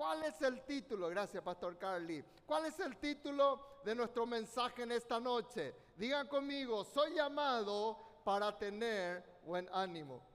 ¿Cuál 0.00 0.24
es 0.24 0.40
el 0.40 0.64
título? 0.64 1.10
Gracias, 1.10 1.42
Pastor 1.42 1.76
Carly. 1.76 2.24
¿Cuál 2.46 2.64
es 2.64 2.80
el 2.80 2.96
título 2.96 3.80
de 3.84 3.94
nuestro 3.94 4.24
mensaje 4.24 4.84
en 4.84 4.92
esta 4.92 5.20
noche? 5.20 5.74
Digan 5.94 6.26
conmigo, 6.26 6.86
soy 6.86 7.16
llamado 7.16 8.22
para 8.24 8.56
tener 8.56 9.40
buen 9.44 9.68
ánimo. 9.70 10.26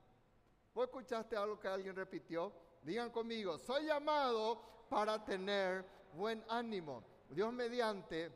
¿Vos 0.72 0.86
escuchaste 0.86 1.36
algo 1.36 1.60
que 1.60 1.68
alguien 1.68 1.96
repitió? 1.96 2.54
Digan 2.84 3.10
conmigo, 3.10 3.58
soy 3.58 3.88
llamado 3.88 4.86
para 4.88 5.26
tener 5.26 5.84
buen 6.14 6.46
ánimo. 6.48 7.04
Dios 7.28 7.52
mediante, 7.52 8.32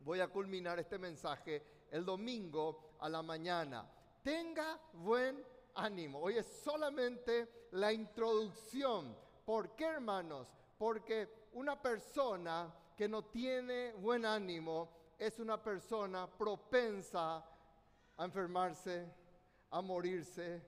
voy 0.00 0.20
a 0.20 0.28
culminar 0.28 0.78
este 0.78 0.98
mensaje 0.98 1.86
el 1.90 2.04
domingo 2.04 2.96
a 3.00 3.08
la 3.08 3.22
mañana. 3.22 3.90
Tenga 4.22 4.78
buen 4.92 5.42
ánimo. 5.76 6.18
Hoy 6.18 6.36
es 6.36 6.46
solamente 6.62 7.68
la 7.70 7.90
introducción. 7.90 9.21
¿Por 9.44 9.74
qué, 9.74 9.84
hermanos? 9.86 10.48
Porque 10.78 11.48
una 11.52 11.80
persona 11.80 12.72
que 12.96 13.08
no 13.08 13.24
tiene 13.24 13.92
buen 13.94 14.24
ánimo 14.24 15.14
es 15.18 15.38
una 15.38 15.62
persona 15.62 16.26
propensa 16.26 17.44
a 18.16 18.24
enfermarse, 18.24 19.12
a 19.70 19.80
morirse 19.80 20.62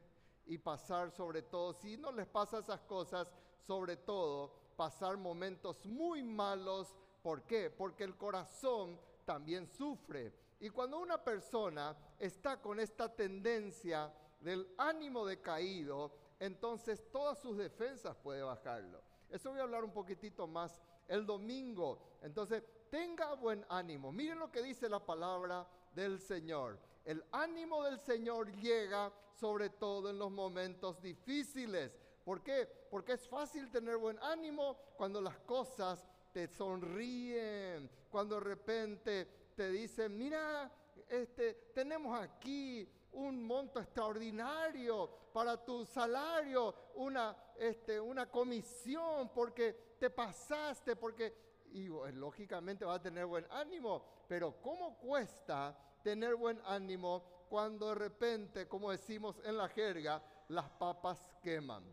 y 0.47 0.59
pasar 0.59 1.11
sobre 1.11 1.43
todo, 1.43 1.73
si 1.73 1.97
no 1.97 2.12
les 2.12 2.27
pasa 2.27 2.59
esas 2.59 2.81
cosas, 2.83 3.33
sobre 3.59 3.97
todo 3.97 4.53
pasar 4.77 5.17
momentos 5.17 5.84
muy 5.87 6.23
malos. 6.23 6.95
¿Por 7.23 7.43
qué? 7.43 7.70
Porque 7.70 8.05
el 8.05 8.17
corazón 8.17 9.01
también 9.25 9.67
sufre. 9.67 10.33
Y 10.61 10.70
cuando 10.70 10.98
una 10.98 11.23
persona 11.23 11.97
está 12.19 12.61
con 12.61 12.81
esta 12.81 13.15
tendencia 13.15 14.12
del 14.41 14.75
ánimo 14.77 15.25
decaído, 15.25 16.12
entonces 16.45 17.11
todas 17.11 17.39
sus 17.39 17.57
defensas 17.57 18.16
puede 18.16 18.43
bajarlo. 18.43 19.03
Eso 19.30 19.51
voy 19.51 19.61
a 19.61 19.62
hablar 19.62 19.84
un 19.84 19.93
poquitito 19.93 20.47
más 20.47 20.80
el 21.09 21.27
domingo. 21.27 22.19
Entonces, 22.23 22.62
tenga 22.91 23.34
buen 23.34 23.64
ánimo. 23.69 24.12
Miren 24.12 24.39
lo 24.39 24.50
que 24.50 24.62
dice 24.62 24.89
la 24.89 25.05
palabra 25.05 25.67
del 25.95 26.20
Señor. 26.20 26.78
El 27.05 27.25
ánimo 27.33 27.83
del 27.83 27.98
Señor 27.98 28.53
llega 28.56 29.12
sobre 29.33 29.70
todo 29.70 30.11
en 30.11 30.19
los 30.19 30.31
momentos 30.31 31.00
difíciles. 31.03 31.92
¿Por 32.25 32.42
qué? 32.42 32.67
Porque 32.91 33.12
es 33.12 33.28
fácil 33.28 33.70
tener 33.70 33.97
buen 33.97 34.19
ánimo 34.20 34.77
cuando 34.97 35.20
las 35.20 35.39
cosas 35.41 36.06
te 36.33 36.47
sonríen, 36.48 37.91
cuando 38.11 38.37
de 38.37 38.41
repente 38.41 39.28
te 39.55 39.70
dicen, 39.70 40.17
mira, 40.17 40.70
este, 41.09 41.55
tenemos 41.75 42.19
aquí 42.19 42.89
un 43.15 43.43
monto 43.43 43.81
extraordinario 43.81 45.09
para 45.33 45.62
tu 45.65 45.84
salario, 45.84 46.75
una, 46.95 47.37
este, 47.56 48.01
una 48.01 48.31
comisión, 48.31 49.31
porque 49.34 49.97
te 49.98 50.11
pasaste, 50.11 50.97
porque, 50.97 51.34
y 51.73 51.87
lógicamente 51.87 52.84
vas 52.84 52.98
a 52.98 53.03
tener 53.03 53.27
buen 53.27 53.47
ánimo, 53.51 54.05
pero 54.29 54.61
¿cómo 54.61 54.98
cuesta 54.98 55.77
tener 56.03 56.34
buen 56.34 56.61
ánimo 56.65 57.47
cuando 57.48 57.89
de 57.89 57.95
repente, 57.95 58.69
como 58.69 58.91
decimos 58.91 59.41
en 59.45 59.56
la 59.56 59.69
jerga, 59.69 60.23
las 60.49 60.69
papas 60.71 61.19
queman? 61.43 61.84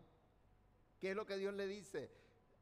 ¿Qué 0.98 1.10
es 1.10 1.16
lo 1.16 1.26
que 1.26 1.36
Dios 1.36 1.54
le 1.54 1.66
dice 1.66 2.10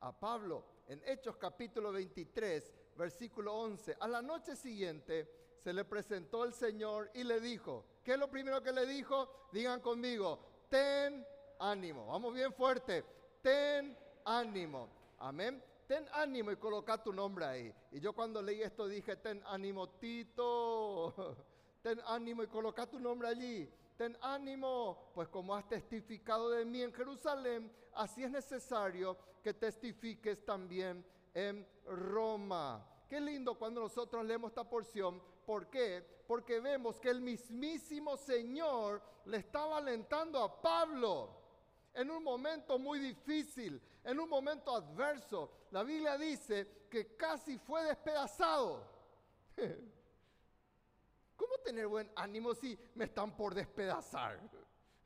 a 0.01 0.19
Pablo? 0.19 0.65
En 0.89 1.03
Hechos 1.05 1.37
capítulo 1.37 1.93
23, 1.93 2.73
versículo 2.97 3.55
11, 3.55 3.97
a 4.01 4.09
la 4.09 4.23
noche 4.23 4.57
siguiente 4.57 5.41
se 5.63 5.73
le 5.73 5.85
presentó 5.85 6.45
el 6.45 6.55
Señor 6.55 7.11
y 7.15 7.23
le 7.25 7.39
dijo, 7.39 7.85
¿qué 8.11 8.15
es 8.15 8.19
lo 8.19 8.29
primero 8.29 8.61
que 8.61 8.73
le 8.73 8.87
dijo? 8.87 9.47
Digan 9.53 9.81
conmigo, 9.81 10.41
ten 10.69 11.25
ánimo, 11.61 12.07
vamos 12.07 12.35
bien 12.35 12.53
fuerte, 12.53 13.05
ten 13.41 13.97
ánimo, 14.25 14.89
amén. 15.21 15.63
Ten 15.87 16.05
ánimo 16.15 16.51
y 16.51 16.57
coloca 16.57 17.01
tu 17.01 17.13
nombre 17.13 17.45
ahí. 17.45 17.75
Y 17.93 18.01
yo 18.01 18.13
cuando 18.13 18.43
leí 18.43 18.63
esto 18.63 18.89
dije, 18.89 19.15
ten 19.15 19.41
ánimo 19.47 19.91
Tito, 19.91 21.37
ten 21.83 22.01
ánimo 22.05 22.43
y 22.43 22.49
coloca 22.49 22.85
tu 22.85 22.99
nombre 22.99 23.29
allí 23.29 23.71
ten 23.97 24.17
ánimo, 24.23 25.13
pues 25.15 25.29
como 25.29 25.55
has 25.55 25.69
testificado 25.69 26.49
de 26.49 26.65
mí 26.65 26.83
en 26.83 26.93
Jerusalén, 26.93 27.71
así 27.95 28.25
es 28.25 28.31
necesario 28.31 29.17
que 29.43 29.53
testifiques 29.53 30.45
también 30.45 31.05
en 31.35 31.65
Roma. 31.87 32.85
Qué 33.09 33.21
lindo 33.21 33.57
cuando 33.57 33.83
nosotros 33.83 34.25
leemos 34.25 34.53
esta 34.53 34.65
porción. 34.65 35.23
¿Por 35.45 35.69
qué? 35.69 36.20
Porque 36.31 36.61
vemos 36.61 37.01
que 37.01 37.09
el 37.09 37.21
mismísimo 37.21 38.17
Señor 38.17 39.03
le 39.25 39.39
estaba 39.39 39.79
alentando 39.79 40.41
a 40.41 40.63
Pablo 40.63 41.29
en 41.93 42.09
un 42.09 42.23
momento 42.23 42.79
muy 42.79 43.01
difícil, 43.01 43.83
en 44.05 44.21
un 44.21 44.29
momento 44.29 44.73
adverso. 44.73 45.51
La 45.73 45.83
Biblia 45.83 46.17
dice 46.17 46.87
que 46.89 47.17
casi 47.17 47.59
fue 47.59 47.83
despedazado. 47.83 48.87
¿Cómo 51.37 51.59
tener 51.65 51.89
buen 51.89 52.09
ánimo 52.15 52.55
si 52.55 52.79
me 52.95 53.07
están 53.07 53.37
por 53.37 53.53
despedazar? 53.53 54.39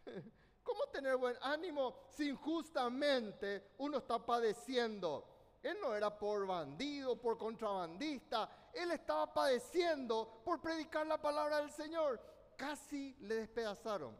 ¿Cómo 0.62 0.86
tener 0.92 1.16
buen 1.16 1.38
ánimo 1.40 2.00
si 2.10 2.28
injustamente 2.28 3.70
uno 3.78 3.96
está 3.96 4.18
padeciendo? 4.18 5.26
Él 5.62 5.78
no 5.80 5.94
era 5.94 6.18
por 6.18 6.46
bandido, 6.46 7.18
por 7.18 7.38
contrabandista, 7.38 8.63
él 8.74 8.90
estaba 8.90 9.32
padeciendo 9.32 10.42
por 10.44 10.60
predicar 10.60 11.06
la 11.06 11.20
palabra 11.20 11.60
del 11.60 11.70
Señor. 11.70 12.20
Casi 12.56 13.16
le 13.20 13.36
despedazaron. 13.36 14.16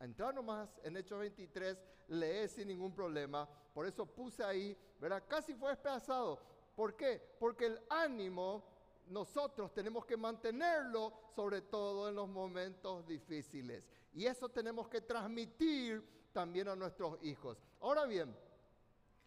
Entrar 0.00 0.34
nomás 0.34 0.68
en 0.82 0.96
Hechos 0.96 1.18
23, 1.18 1.78
lee 2.08 2.48
sin 2.48 2.68
ningún 2.68 2.94
problema. 2.94 3.48
Por 3.74 3.86
eso 3.86 4.06
puse 4.06 4.42
ahí, 4.42 4.76
¿verdad? 4.98 5.22
Casi 5.28 5.54
fue 5.54 5.70
despedazado. 5.70 6.40
¿Por 6.74 6.96
qué? 6.96 7.20
Porque 7.38 7.66
el 7.66 7.80
ánimo 7.88 8.64
nosotros 9.08 9.72
tenemos 9.72 10.04
que 10.04 10.16
mantenerlo, 10.16 11.12
sobre 11.34 11.62
todo 11.62 12.08
en 12.08 12.14
los 12.14 12.28
momentos 12.28 13.06
difíciles. 13.06 13.84
Y 14.12 14.26
eso 14.26 14.48
tenemos 14.48 14.88
que 14.88 15.00
transmitir 15.00 16.30
también 16.32 16.68
a 16.68 16.76
nuestros 16.76 17.18
hijos. 17.22 17.58
Ahora 17.80 18.04
bien, 18.04 18.34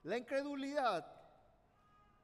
la 0.03 0.17
incredulidad, 0.17 1.05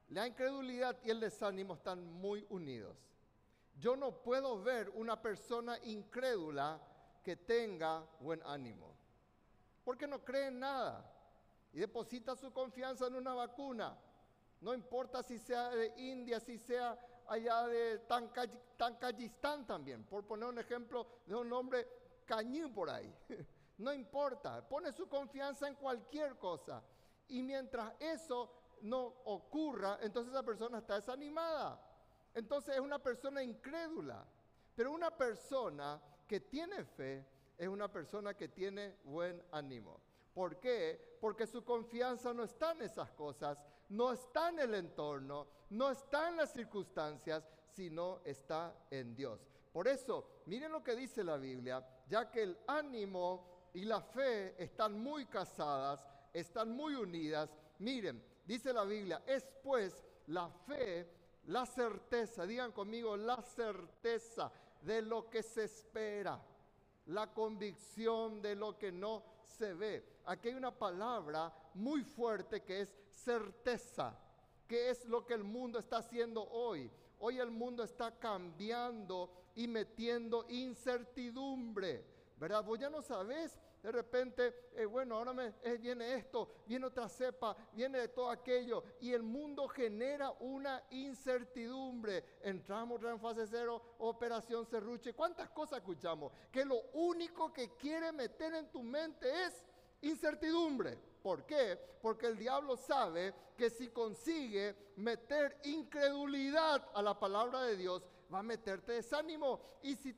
la 0.10 0.28
incredulidad 0.28 0.98
y 1.04 1.10
el 1.10 1.20
desánimo 1.20 1.74
están 1.74 2.06
muy 2.06 2.46
unidos. 2.50 2.98
Yo 3.80 3.96
no 3.96 4.24
puedo 4.24 4.62
ver 4.62 4.90
una 4.96 5.22
persona 5.22 5.78
incrédula 5.84 6.82
que 7.24 7.36
tenga 7.36 8.04
buen 8.20 8.42
ánimo, 8.44 8.96
porque 9.84 10.08
no 10.08 10.24
cree 10.24 10.48
en 10.48 10.60
nada 10.60 11.14
y 11.74 11.80
deposita 11.80 12.36
su 12.36 12.52
confianza 12.52 13.08
en 13.08 13.16
una 13.16 13.34
vacuna. 13.34 13.98
No 14.62 14.74
importa 14.74 15.22
si 15.22 15.38
sea 15.38 15.70
de 15.70 15.94
India, 15.98 16.40
si 16.40 16.58
sea 16.58 16.98
allá 17.28 17.68
de 17.68 18.00
Tancayistán 18.78 19.68
también, 19.68 20.04
por 20.06 20.26
poner 20.26 20.50
un 20.50 20.58
ejemplo 20.58 21.06
de 21.26 21.36
un 21.36 21.52
hombre 21.54 21.88
cañín 22.26 22.74
por 22.74 22.90
ahí. 22.90 23.14
No 23.80 23.94
importa, 23.94 24.68
pone 24.68 24.92
su 24.92 25.08
confianza 25.08 25.68
en 25.68 25.76
cualquier 25.76 26.36
cosa. 26.40 26.82
Y 27.28 27.44
mientras 27.44 27.94
eso 28.00 28.57
no 28.82 29.06
ocurra, 29.26 30.00
entonces 30.02 30.34
esa 30.34 30.44
persona 30.44 30.80
está 30.80 30.96
desanimada. 30.96 31.82
Entonces 32.34 32.76
es 32.76 32.82
una 32.82 33.00
persona 33.00 33.44
incrédula. 33.44 34.26
Pero 34.76 34.92
una 34.92 35.10
persona 35.10 36.00
que 36.28 36.40
tiene 36.40 36.84
fe 36.84 37.26
es 37.58 37.68
una 37.68 37.92
persona 37.92 38.36
que 38.36 38.48
tiene 38.48 38.98
buen 39.06 39.42
ánimo. 39.52 40.00
¿Por 40.34 40.60
qué? 40.60 41.18
Porque 41.20 41.48
su 41.48 41.64
confianza 41.64 42.32
no 42.32 42.44
está 42.44 42.74
en 42.74 42.84
esas 42.84 43.10
cosas, 43.14 43.58
no 43.90 44.14
está 44.14 44.50
en 44.50 44.60
el 44.60 44.76
entorno, 44.76 45.48
no 45.72 45.90
está 45.90 46.30
en 46.30 46.38
las 46.38 46.54
circunstancias, 46.54 47.50
sino 47.66 48.20
está 48.24 48.76
en 48.92 49.16
Dios. 49.16 49.40
Por 49.74 49.88
eso, 49.88 50.42
miren 50.46 50.72
lo 50.72 50.84
que 50.84 50.96
dice 50.96 51.24
la 51.24 51.38
Biblia, 51.38 51.84
ya 52.08 52.30
que 52.30 52.44
el 52.44 52.58
ánimo 52.68 53.70
y 53.74 53.86
la 53.86 54.02
fe 54.02 54.62
están 54.62 55.00
muy 55.00 55.26
casadas, 55.26 56.08
están 56.34 56.72
muy 56.72 56.94
unidas. 56.94 57.50
Miren, 57.80 58.24
dice 58.48 58.74
la 58.74 58.86
Biblia, 58.86 59.22
es 59.28 59.46
pues 59.62 60.04
la 60.28 60.50
fe, 60.50 61.08
la 61.46 61.66
certeza, 61.66 62.48
digan 62.48 62.72
conmigo, 62.72 63.16
la 63.18 63.42
certeza 63.42 64.52
de 64.82 65.02
lo 65.02 65.30
que 65.30 65.44
se 65.44 65.66
espera, 65.66 66.42
la 67.08 67.34
convicción 67.34 68.42
de 68.42 68.56
lo 68.56 68.78
que 68.78 68.92
no 68.92 69.24
se 69.44 69.74
ve. 69.74 70.20
Aquí 70.26 70.50
hay 70.50 70.56
una 70.56 70.78
palabra 70.78 71.54
muy 71.74 72.04
fuerte 72.04 72.64
que 72.64 72.82
es 72.82 72.96
certeza. 73.10 74.18
¿Qué 74.68 74.90
es 74.90 75.06
lo 75.06 75.26
que 75.26 75.34
el 75.34 75.44
mundo 75.44 75.80
está 75.80 75.98
haciendo 75.98 76.44
hoy? 76.44 76.92
Hoy 77.20 77.40
el 77.40 77.52
mundo 77.52 77.84
está 77.84 78.18
cambiando 78.18 79.32
y 79.56 79.68
metiendo 79.68 80.46
incertidumbre, 80.50 82.06
¿verdad? 82.38 82.64
Vos 82.64 82.78
ya 82.78 82.90
no 82.90 83.02
sabes, 83.02 83.58
de 83.82 83.92
repente, 83.92 84.70
eh, 84.76 84.86
bueno, 84.86 85.16
ahora 85.18 85.34
me, 85.34 85.54
eh, 85.64 85.78
viene 85.78 86.16
esto, 86.16 86.50
viene 86.66 86.88
otra 86.88 87.08
cepa, 87.08 87.56
viene 87.74 88.00
de 88.00 88.08
todo 88.10 88.30
aquello, 88.30 88.84
y 89.00 89.14
el 89.14 89.24
mundo 89.24 89.68
genera 89.68 90.32
una 90.40 90.84
incertidumbre. 90.92 92.24
Entramos 92.42 93.02
en 93.04 93.20
fase 93.20 93.48
cero, 93.48 93.82
operación 94.00 94.66
serruche, 94.66 95.14
¿cuántas 95.14 95.50
cosas 95.50 95.80
escuchamos? 95.80 96.32
Que 96.52 96.66
lo 96.66 96.82
único 96.94 97.54
que 97.54 97.76
quiere 97.76 98.12
meter 98.12 98.54
en 98.56 98.72
tu 98.72 98.82
mente 98.82 99.46
es 99.46 99.64
incertidumbre. 100.02 100.98
¿Por 101.22 101.46
qué? 101.46 101.78
Porque 102.02 102.28
el 102.28 102.38
diablo 102.38 102.78
sabe 102.78 103.34
que 103.58 103.70
si 103.70 103.90
consigue 103.90 104.76
meter 104.96 105.60
incredulidad 105.64 106.90
a 106.94 107.02
la 107.02 107.20
palabra 107.20 107.64
de 107.64 107.76
Dios, 107.76 108.04
va 108.34 108.40
a 108.40 108.44
meterte 108.44 108.94
desánimo. 108.94 109.60
Y 109.82 109.96
si 109.96 110.16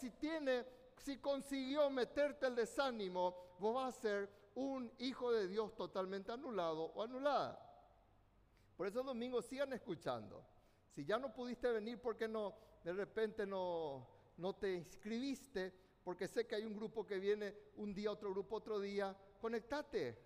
si 0.00 0.10
tiene, 0.12 0.64
si 1.02 1.18
consiguió 1.18 1.88
meterte 1.90 2.46
el 2.46 2.54
desánimo, 2.54 3.36
vos 3.58 3.74
vas 3.74 3.96
a 3.96 4.00
ser 4.00 4.30
un 4.54 4.90
hijo 4.98 5.30
de 5.32 5.48
Dios 5.48 5.74
totalmente 5.76 6.32
anulado 6.32 6.84
o 6.94 7.02
anulada. 7.02 7.62
Por 8.76 8.86
eso 8.86 9.02
domingo 9.02 9.40
sigan 9.42 9.72
escuchando. 9.72 10.44
Si 10.90 11.04
ya 11.04 11.18
no 11.18 11.32
pudiste 11.32 11.70
venir 11.70 12.00
porque 12.00 12.26
no, 12.26 12.54
de 12.82 12.92
repente 12.92 13.46
no, 13.46 14.06
no 14.38 14.54
te 14.54 14.74
inscribiste, 14.74 15.72
porque 16.02 16.28
sé 16.28 16.46
que 16.46 16.54
hay 16.54 16.64
un 16.64 16.74
grupo 16.74 17.04
que 17.04 17.18
viene 17.18 17.54
un 17.76 17.92
día, 17.92 18.10
otro 18.10 18.30
grupo 18.30 18.56
otro 18.56 18.78
día, 18.78 19.16
conectate. 19.40 20.18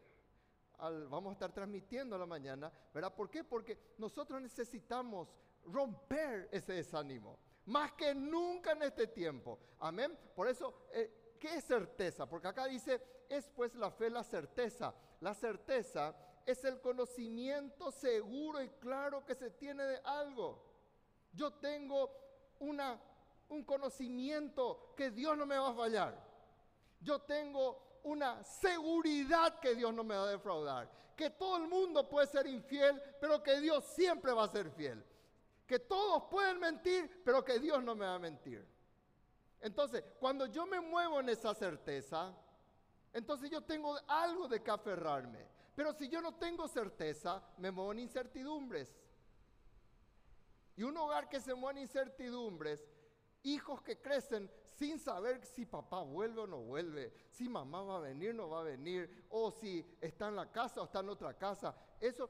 vamos 0.79 1.31
a 1.31 1.33
estar 1.33 1.53
transmitiendo 1.53 2.19
la 2.19 2.27
mañana, 2.27 2.73
¿verdad? 2.93 3.15
¿Por 3.15 3.31
qué? 3.31 3.45
Porque 3.45 3.95
nosotros 3.99 4.41
necesitamos 4.41 5.29
romper 5.65 6.49
ese 6.53 6.73
desánimo, 6.75 7.39
más 7.71 7.93
que 7.93 8.15
nunca 8.15 8.73
en 8.73 8.83
este 8.83 9.07
tiempo. 9.07 9.59
Amén. 9.79 10.19
Por 10.35 10.49
eso, 10.49 10.89
eh, 10.93 11.37
¿qué 11.39 11.55
es 11.55 11.65
certeza? 11.65 12.29
Porque 12.29 12.49
acá 12.49 12.67
dice, 12.67 13.01
es 13.29 13.49
pues 13.49 13.75
la 13.77 13.93
fe 13.93 14.11
la 14.11 14.25
certeza. 14.25 14.93
La 15.21 15.35
certeza 15.35 16.15
es 16.45 16.65
el 16.65 16.81
conocimiento 16.81 17.93
seguro 17.93 18.61
y 18.61 18.69
claro 18.71 19.25
que 19.25 19.37
se 19.37 19.51
tiene 19.51 19.85
de 19.85 20.01
algo. 20.05 20.65
Yo 21.33 21.53
tengo 21.53 22.11
una, 22.59 23.01
un 23.49 23.65
conocimiento 23.65 24.93
que 24.97 25.13
Dios 25.13 25.39
no 25.39 25.47
me 25.47 25.57
va 25.57 25.69
a 25.69 25.75
fallar. 25.75 26.19
Yo 27.01 27.21
tengo 27.21 28.01
una 28.03 28.43
seguridad 28.43 29.61
que 29.61 29.77
Dios 29.77 29.95
no 29.95 30.03
me 30.03 30.17
va 30.17 30.25
a 30.25 30.33
defraudar. 30.33 30.91
Que 31.15 31.31
todo 31.31 31.59
el 31.59 31.69
mundo 31.69 32.09
puede 32.09 32.27
ser 32.27 32.49
infiel, 32.49 33.01
pero 33.21 33.41
que 33.45 33.61
Dios 33.61 33.85
siempre 33.85 34.33
va 34.33 34.45
a 34.45 34.49
ser 34.49 34.71
fiel. 34.73 35.05
Que 35.71 35.79
todos 35.79 36.25
pueden 36.25 36.59
mentir, 36.59 37.23
pero 37.25 37.45
que 37.45 37.61
Dios 37.61 37.81
no 37.81 37.95
me 37.95 38.05
va 38.05 38.17
a 38.17 38.19
mentir. 38.19 38.67
Entonces, 39.61 40.03
cuando 40.19 40.47
yo 40.47 40.67
me 40.67 40.81
muevo 40.81 41.21
en 41.21 41.29
esa 41.29 41.55
certeza, 41.55 42.35
entonces 43.13 43.49
yo 43.49 43.61
tengo 43.61 43.97
algo 44.09 44.49
de 44.49 44.61
que 44.65 44.69
aferrarme. 44.69 45.47
Pero 45.77 45.93
si 45.93 46.09
yo 46.09 46.21
no 46.21 46.35
tengo 46.35 46.67
certeza, 46.67 47.41
me 47.59 47.71
muevo 47.71 47.93
en 47.93 48.01
incertidumbres. 48.01 48.93
Y 50.75 50.83
un 50.83 50.97
hogar 50.97 51.29
que 51.29 51.39
se 51.41 51.55
mueve 51.55 51.79
en 51.79 51.85
incertidumbres, 51.85 52.91
hijos 53.45 53.81
que 53.81 53.97
crecen 54.03 54.51
sin 54.73 54.99
saber 54.99 55.47
si 55.47 55.67
papá 55.67 56.03
vuelve 56.03 56.41
o 56.41 56.47
no 56.49 56.63
vuelve, 56.63 57.15
si 57.31 57.49
mamá 57.49 57.85
va 57.85 57.99
a 57.99 58.01
venir 58.01 58.31
o 58.31 58.35
no 58.35 58.49
va 58.49 58.63
a 58.63 58.65
venir, 58.65 59.25
o 59.29 59.53
si 59.53 59.87
está 60.01 60.27
en 60.27 60.35
la 60.35 60.51
casa 60.51 60.81
o 60.81 60.87
está 60.87 60.99
en 60.99 61.11
otra 61.11 61.33
casa, 61.35 61.77
eso 62.01 62.29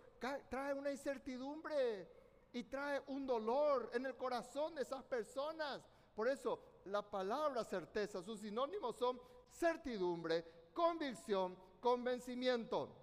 trae 0.51 0.75
una 0.75 0.91
incertidumbre 0.91 2.20
y 2.53 2.65
trae 2.65 3.03
un 3.07 3.27
dolor 3.27 3.91
en 3.93 4.07
el 4.07 4.17
corazón 4.17 4.75
de 4.75 4.83
esas 4.83 5.03
personas. 5.05 5.83
Por 6.15 6.29
eso 6.29 6.81
la 6.87 7.03
palabra 7.09 7.65
certeza, 7.65 8.23
sus 8.23 8.41
sinónimos 8.41 8.97
son 8.97 9.21
certidumbre, 9.51 10.71
convicción, 10.73 11.57
convencimiento. 11.81 12.97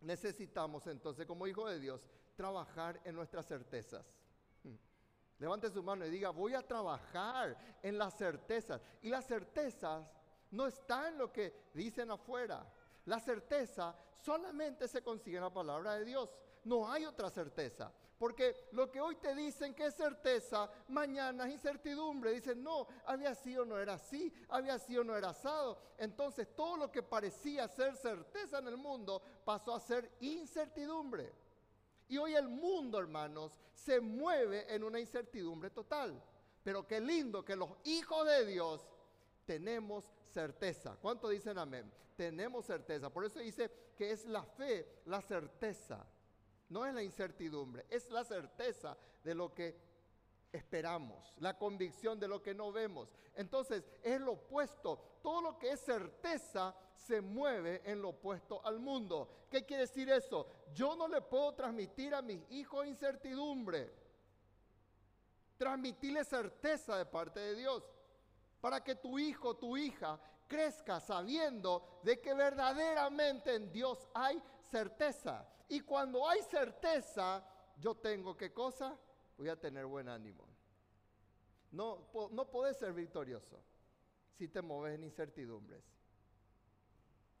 Necesitamos 0.00 0.86
entonces, 0.86 1.26
como 1.26 1.46
hijo 1.46 1.66
de 1.68 1.80
Dios, 1.80 2.06
trabajar 2.36 3.00
en 3.04 3.14
nuestras 3.14 3.46
certezas. 3.46 4.04
Hmm. 4.62 4.76
Levante 5.38 5.70
su 5.70 5.82
mano 5.82 6.04
y 6.04 6.10
diga, 6.10 6.30
voy 6.30 6.54
a 6.54 6.66
trabajar 6.66 7.56
en 7.82 7.96
las 7.96 8.16
certezas. 8.16 8.82
Y 9.02 9.08
las 9.08 9.26
certezas 9.26 10.06
no 10.50 10.66
están 10.66 11.14
en 11.14 11.18
lo 11.18 11.32
que 11.32 11.70
dicen 11.72 12.10
afuera. 12.10 12.70
La 13.06 13.18
certeza 13.18 13.96
solamente 14.18 14.88
se 14.88 15.02
consigue 15.02 15.36
en 15.36 15.42
la 15.42 15.52
palabra 15.52 15.94
de 15.94 16.04
Dios. 16.04 16.34
No 16.64 16.90
hay 16.90 17.04
otra 17.04 17.30
certeza. 17.30 17.92
Porque 18.24 18.68
lo 18.72 18.90
que 18.90 19.02
hoy 19.02 19.16
te 19.16 19.34
dicen 19.34 19.74
que 19.74 19.84
es 19.84 19.94
certeza, 19.96 20.70
mañana 20.88 21.46
es 21.46 21.52
incertidumbre. 21.52 22.32
Dicen, 22.32 22.62
no, 22.62 22.86
había 23.04 23.34
sido, 23.34 23.66
no 23.66 23.78
era 23.78 23.92
así, 23.92 24.32
había 24.48 24.78
sido, 24.78 25.04
no 25.04 25.14
era 25.14 25.28
asado. 25.28 25.78
Entonces 25.98 26.48
todo 26.56 26.78
lo 26.78 26.90
que 26.90 27.02
parecía 27.02 27.68
ser 27.68 27.94
certeza 27.98 28.60
en 28.60 28.68
el 28.68 28.78
mundo 28.78 29.20
pasó 29.44 29.74
a 29.74 29.80
ser 29.80 30.10
incertidumbre. 30.20 31.30
Y 32.08 32.16
hoy 32.16 32.34
el 32.34 32.48
mundo, 32.48 32.98
hermanos, 32.98 33.60
se 33.74 34.00
mueve 34.00 34.74
en 34.74 34.84
una 34.84 34.98
incertidumbre 34.98 35.68
total. 35.68 36.18
Pero 36.62 36.86
qué 36.86 37.02
lindo 37.02 37.44
que 37.44 37.56
los 37.56 37.72
hijos 37.84 38.26
de 38.26 38.46
Dios 38.46 38.88
tenemos 39.44 40.10
certeza. 40.32 40.96
¿Cuánto 40.98 41.28
dicen 41.28 41.58
amén? 41.58 41.92
Tenemos 42.16 42.64
certeza. 42.64 43.10
Por 43.10 43.26
eso 43.26 43.38
dice 43.40 43.70
que 43.94 44.12
es 44.12 44.24
la 44.24 44.44
fe, 44.44 45.02
la 45.04 45.20
certeza. 45.20 46.06
No 46.68 46.86
es 46.86 46.94
la 46.94 47.02
incertidumbre, 47.02 47.86
es 47.90 48.10
la 48.10 48.24
certeza 48.24 48.96
de 49.22 49.34
lo 49.34 49.54
que 49.54 49.76
esperamos, 50.52 51.34
la 51.38 51.58
convicción 51.58 52.18
de 52.18 52.28
lo 52.28 52.40
que 52.40 52.54
no 52.54 52.72
vemos. 52.72 53.12
Entonces 53.34 53.84
es 54.02 54.20
lo 54.20 54.32
opuesto. 54.32 55.18
Todo 55.22 55.40
lo 55.40 55.58
que 55.58 55.72
es 55.72 55.80
certeza 55.80 56.74
se 56.94 57.20
mueve 57.20 57.82
en 57.84 58.00
lo 58.00 58.10
opuesto 58.10 58.64
al 58.64 58.78
mundo. 58.78 59.28
¿Qué 59.50 59.64
quiere 59.64 59.82
decir 59.82 60.08
eso? 60.08 60.46
Yo 60.72 60.94
no 60.96 61.08
le 61.08 61.20
puedo 61.20 61.54
transmitir 61.54 62.14
a 62.14 62.22
mis 62.22 62.40
hijos 62.50 62.86
incertidumbre. 62.86 63.92
Transmitirle 65.56 66.24
certeza 66.24 66.96
de 66.96 67.06
parte 67.06 67.40
de 67.40 67.56
Dios. 67.56 67.82
Para 68.60 68.82
que 68.82 68.94
tu 68.94 69.18
hijo, 69.18 69.56
tu 69.56 69.76
hija, 69.76 70.18
crezca 70.46 71.00
sabiendo 71.00 72.00
de 72.02 72.20
que 72.20 72.32
verdaderamente 72.32 73.54
en 73.54 73.72
Dios 73.72 74.08
hay 74.14 74.42
certeza. 74.70 75.46
Y 75.68 75.80
cuando 75.80 76.28
hay 76.28 76.42
certeza, 76.42 77.44
yo 77.78 77.94
tengo 77.94 78.36
qué 78.36 78.52
cosa? 78.52 78.98
Voy 79.36 79.48
a 79.48 79.58
tener 79.58 79.86
buen 79.86 80.08
ánimo. 80.08 80.46
No, 81.70 82.08
no 82.30 82.50
puedes 82.50 82.76
ser 82.76 82.92
victorioso 82.92 83.60
si 84.36 84.48
te 84.48 84.62
mueves 84.62 84.96
en 84.96 85.04
incertidumbres. 85.04 85.82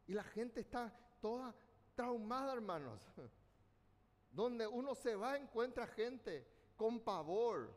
Y 0.06 0.12
la 0.12 0.24
gente 0.24 0.60
está 0.60 0.92
toda 1.20 1.54
traumada, 1.94 2.52
hermanos. 2.52 3.00
Donde 4.32 4.66
uno 4.66 4.94
se 4.94 5.14
va, 5.14 5.36
encuentra 5.36 5.86
gente 5.86 6.46
con 6.76 7.00
pavor, 7.00 7.72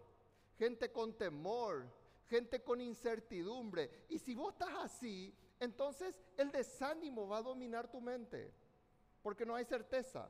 gente 0.57 0.91
con 0.91 1.13
temor, 1.15 1.87
gente 2.25 2.63
con 2.63 2.81
incertidumbre. 2.81 4.05
Y 4.09 4.17
si 4.17 4.33
vos 4.33 4.53
estás 4.53 4.73
así, 4.79 5.35
entonces 5.59 6.15
el 6.35 6.51
desánimo 6.51 7.27
va 7.27 7.37
a 7.37 7.43
dominar 7.43 7.91
tu 7.91 8.01
mente 8.01 8.53
porque 9.21 9.45
no 9.45 9.55
hay 9.55 9.65
certeza. 9.65 10.29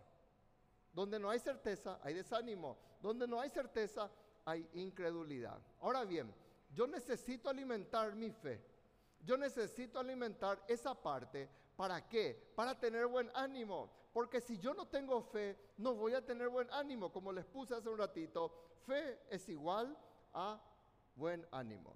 Donde 0.98 1.20
no 1.20 1.30
hay 1.30 1.38
certeza, 1.38 2.00
hay 2.02 2.16
desánimo. 2.16 2.76
Donde 3.04 3.28
no 3.28 3.40
hay 3.40 3.52
certeza, 3.52 4.10
hay 4.44 4.68
incredulidad. 4.74 5.62
Ahora 5.80 6.04
bien, 6.04 6.34
yo 6.74 6.88
necesito 6.88 7.52
alimentar 7.52 8.16
mi 8.16 8.32
fe. 8.32 8.60
Yo 9.24 9.38
necesito 9.38 10.00
alimentar 10.00 10.60
esa 10.68 10.96
parte. 10.96 11.48
¿Para 11.76 12.10
qué? 12.10 12.52
Para 12.56 12.80
tener 12.80 13.06
buen 13.06 13.30
ánimo. 13.36 13.92
Porque 14.12 14.42
si 14.42 14.58
yo 14.58 14.74
no 14.74 14.88
tengo 14.88 15.22
fe, 15.22 15.56
no 15.78 15.94
voy 15.94 16.16
a 16.16 16.26
tener 16.26 16.50
buen 16.50 16.68
ánimo. 16.72 17.12
Como 17.12 17.32
les 17.32 17.46
puse 17.46 17.76
hace 17.76 17.90
un 17.90 18.00
ratito, 18.00 18.52
fe 18.88 19.20
es 19.30 19.48
igual 19.50 19.96
a 20.34 20.60
buen 21.14 21.48
ánimo. 21.52 21.96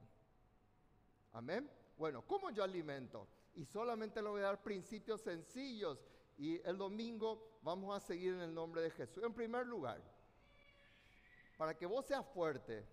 Amén. 1.34 1.67
Bueno, 1.98 2.24
¿cómo 2.27 2.51
yo 2.51 2.63
alimento? 2.63 3.27
Y 3.55 3.65
solamente 3.65 4.22
le 4.22 4.29
voy 4.29 4.41
a 4.41 4.46
dar 4.46 4.62
principios 4.62 5.22
sencillos 5.22 6.05
y 6.38 6.62
el 6.62 6.77
domingo 6.77 7.50
vamos 7.62 7.96
a 7.96 8.00
seguir 8.00 8.34
en 8.34 8.41
el 8.41 8.53
nombre 8.53 8.82
de 8.82 8.91
Jesús. 8.91 9.24
En 9.24 9.34
primer 9.34 9.65
lugar, 9.65 10.01
para 11.58 11.77
que 11.77 11.86
vos 11.86 12.06
seas 12.06 12.25
fuerte 12.27 12.86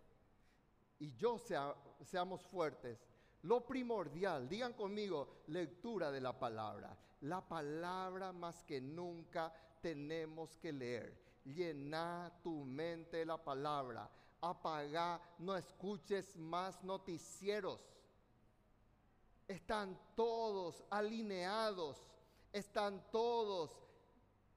y 0.99 1.15
yo 1.17 1.39
sea, 1.39 1.75
seamos 2.05 2.43
fuertes, 2.47 2.99
lo 3.43 3.65
primordial, 3.67 4.49
digan 4.49 4.73
conmigo, 4.73 5.43
lectura 5.47 6.11
de 6.11 6.21
la 6.21 6.39
palabra. 6.39 6.97
La 7.21 7.41
palabra 7.41 8.33
más 8.33 8.63
que 8.65 8.81
nunca 8.81 9.53
tenemos 9.81 10.57
que 10.57 10.73
leer. 10.73 11.19
Llena 11.45 12.33
tu 12.43 12.65
mente 12.65 13.19
de 13.19 13.27
la 13.27 13.43
palabra. 13.43 14.11
Apaga, 14.41 15.21
no 15.39 15.57
escuches 15.57 16.37
más 16.37 16.83
noticieros. 16.85 17.81
Están 19.49 19.99
todos 20.15 20.85
alineados 20.91 22.13
están 22.53 23.03
todos 23.11 23.77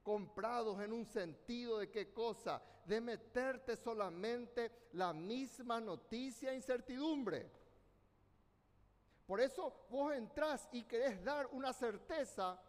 comprados 0.03 0.81
en 0.81 0.93
un 0.93 1.05
sentido 1.05 1.79
de 1.79 1.89
qué 1.89 2.13
cosa? 2.13 2.61
De 2.85 2.99
meterte 2.99 3.75
solamente 3.75 4.71
la 4.93 5.13
misma 5.13 5.79
noticia 5.79 6.51
e 6.51 6.55
incertidumbre. 6.55 7.49
Por 9.25 9.39
eso 9.39 9.85
vos 9.89 10.13
entrás 10.13 10.67
y 10.71 10.83
querés 10.83 11.23
dar 11.23 11.47
una 11.51 11.71
certeza 11.73 12.61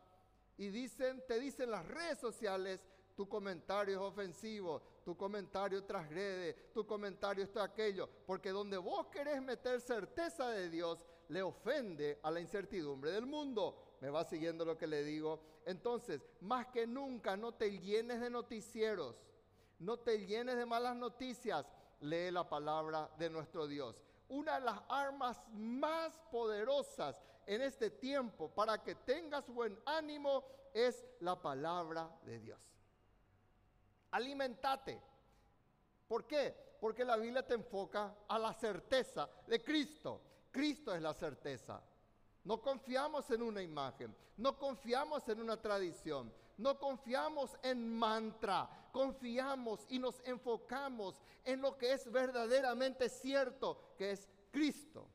y 0.57 0.69
dicen, 0.69 1.25
te 1.27 1.41
dicen 1.41 1.71
las 1.71 1.87
redes 1.87 2.19
sociales, 2.19 2.81
tu 3.17 3.29
comentario 3.29 3.97
es 3.97 4.01
ofensivo, 4.01 4.83
tu 5.05 5.17
comentario 5.17 5.85
transgrede, 5.85 6.55
tu 6.73 6.87
comentario 6.87 7.45
esto 7.45 7.61
aquello, 7.61 8.09
porque 8.27 8.51
donde 8.51 8.77
vos 8.77 9.09
querés 9.09 9.43
meter 9.43 9.81
certeza 9.81 10.51
de 10.51 10.71
Dios, 10.71 11.05
le 11.29 11.43
ofende 11.43 12.21
a 12.23 12.31
la 12.31 12.41
incertidumbre 12.41 13.11
del 13.11 13.27
mundo 13.27 13.93
me 14.03 14.11
va 14.11 14.25
siguiendo 14.25 14.65
lo 14.65 14.77
que 14.77 14.89
le 14.89 15.05
digo. 15.05 15.41
Entonces, 15.67 16.23
más 16.41 16.67
que 16.69 16.87
nunca, 16.87 17.37
no 17.37 17.53
te 17.53 17.79
llenes 17.79 18.21
de 18.21 18.31
noticieros, 18.31 19.17
no 19.79 19.99
te 19.99 20.27
llenes 20.27 20.57
de 20.57 20.67
malas 20.67 20.97
noticias, 20.97 21.67
lee 22.01 22.31
la 22.31 22.49
palabra 22.49 23.11
de 23.19 23.31
nuestro 23.31 23.67
Dios. 23.67 24.01
Una 24.29 24.59
de 24.59 24.67
las 24.67 24.81
armas 24.89 25.41
más 25.53 26.19
poderosas 26.31 27.23
en 27.47 27.63
este 27.63 27.91
tiempo 27.91 28.49
para 28.51 28.83
que 28.83 28.95
tengas 28.95 29.49
buen 29.49 29.79
ánimo 29.85 30.45
es 30.73 31.05
la 31.21 31.41
palabra 31.41 32.11
de 32.25 32.39
Dios. 32.39 32.61
Alimentate. 34.13 35.01
¿Por 36.09 36.27
qué? 36.27 36.77
Porque 36.81 37.05
la 37.05 37.17
Biblia 37.17 37.47
te 37.47 37.55
enfoca 37.55 38.15
a 38.29 38.39
la 38.39 38.53
certeza 38.55 39.29
de 39.47 39.63
Cristo. 39.63 40.21
Cristo 40.51 40.95
es 40.95 41.01
la 41.01 41.15
certeza. 41.15 41.83
No 42.45 42.61
confiamos 42.61 43.31
en 43.31 43.43
una 43.43 43.63
imagen, 43.63 44.15
no 44.37 44.59
confiamos 44.59 45.29
en 45.29 45.41
una 45.41 45.61
tradición, 45.61 46.33
no 46.59 46.79
confiamos 46.79 47.57
en 47.63 47.89
mantra, 47.97 48.69
confiamos 48.93 49.87
y 49.89 49.99
nos 49.99 50.21
enfocamos 50.25 51.21
en 51.45 51.61
lo 51.61 51.79
que 51.79 51.93
es 51.93 52.11
verdaderamente 52.11 53.09
cierto, 53.09 53.95
que 53.97 54.13
es 54.13 54.29
Cristo. 54.51 55.09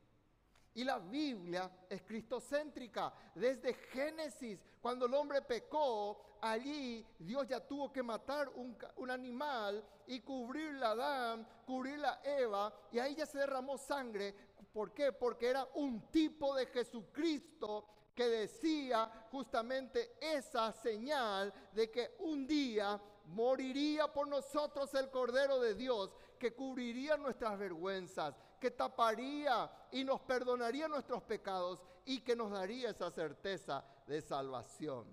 Y 0.74 0.84
la 0.84 1.00
Biblia 1.00 1.72
es 1.90 2.04
cristocéntrica. 2.04 3.12
Desde 3.34 3.74
Génesis, 3.74 4.60
cuando 4.80 5.08
el 5.08 5.14
hombre 5.16 5.42
pecó, 5.42 6.38
allí 6.40 7.04
Dios 7.18 7.48
ya 7.48 7.60
tuvo 7.60 7.92
que 7.92 8.04
matar 8.04 8.50
un, 8.50 8.78
un, 8.98 9.10
animal 9.10 9.84
y 10.06 10.20
cubrir 10.20 10.74
la 10.76 10.92
Adán, 10.92 11.48
cubrir 11.66 11.98
la 11.98 12.22
Eva, 12.24 12.72
y 12.92 13.00
ahí 13.00 13.16
ya 13.16 13.26
se 13.26 13.40
derramó 13.40 13.78
sangre. 13.78 14.36
¿Por 14.78 14.94
qué? 14.94 15.12
Porque 15.12 15.50
era 15.50 15.68
un 15.74 16.12
tipo 16.12 16.54
de 16.54 16.68
Jesucristo 16.68 17.88
que 18.14 18.28
decía 18.28 19.28
justamente 19.32 20.20
esa 20.22 20.72
señal 20.72 21.52
de 21.74 21.90
que 21.90 22.16
un 22.20 22.46
día 22.46 23.02
moriría 23.26 24.14
por 24.14 24.28
nosotros 24.28 24.94
el 24.94 25.10
Cordero 25.10 25.60
de 25.60 25.74
Dios, 25.74 26.12
que 26.38 26.54
cubriría 26.54 27.18
nuestras 27.18 27.58
vergüenzas, 27.58 28.36
que 28.62 28.70
taparía 28.70 29.68
y 29.94 30.04
nos 30.04 30.22
perdonaría 30.22 30.88
nuestros 30.88 31.24
pecados 31.24 31.82
y 32.06 32.20
que 32.20 32.36
nos 32.36 32.52
daría 32.52 32.92
esa 32.92 33.10
certeza 33.10 33.84
de 34.06 34.22
salvación. 34.22 35.08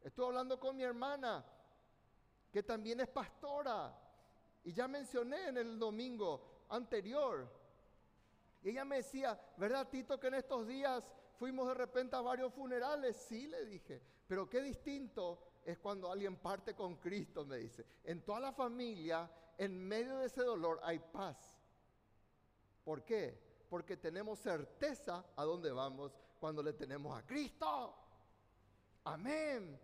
Estoy 0.00 0.26
hablando 0.26 0.58
con 0.58 0.74
mi 0.74 0.82
hermana, 0.82 1.44
que 2.50 2.64
también 2.64 2.98
es 2.98 3.08
pastora, 3.08 3.96
y 4.64 4.72
ya 4.72 4.88
mencioné 4.88 5.46
en 5.46 5.58
el 5.58 5.78
domingo 5.78 6.64
anterior. 6.70 7.59
Y 8.62 8.70
ella 8.70 8.84
me 8.84 8.96
decía, 8.96 9.40
¿verdad 9.56 9.88
Tito 9.88 10.18
que 10.20 10.28
en 10.28 10.34
estos 10.34 10.66
días 10.66 11.04
fuimos 11.38 11.68
de 11.68 11.74
repente 11.74 12.16
a 12.16 12.20
varios 12.20 12.52
funerales? 12.52 13.16
Sí, 13.16 13.46
le 13.46 13.64
dije, 13.64 14.02
pero 14.26 14.48
qué 14.48 14.60
distinto 14.60 15.42
es 15.64 15.78
cuando 15.78 16.10
alguien 16.10 16.36
parte 16.36 16.74
con 16.74 16.96
Cristo, 16.96 17.44
me 17.44 17.56
dice. 17.56 17.84
En 18.04 18.22
toda 18.22 18.40
la 18.40 18.52
familia, 18.52 19.30
en 19.56 19.76
medio 19.76 20.18
de 20.18 20.26
ese 20.26 20.42
dolor, 20.42 20.80
hay 20.82 20.98
paz. 20.98 21.56
¿Por 22.84 23.04
qué? 23.04 23.38
Porque 23.68 23.96
tenemos 23.96 24.38
certeza 24.38 25.24
a 25.36 25.44
dónde 25.44 25.70
vamos 25.70 26.12
cuando 26.38 26.62
le 26.62 26.72
tenemos 26.72 27.16
a 27.16 27.26
Cristo. 27.26 27.94
Amén. 29.04 29.78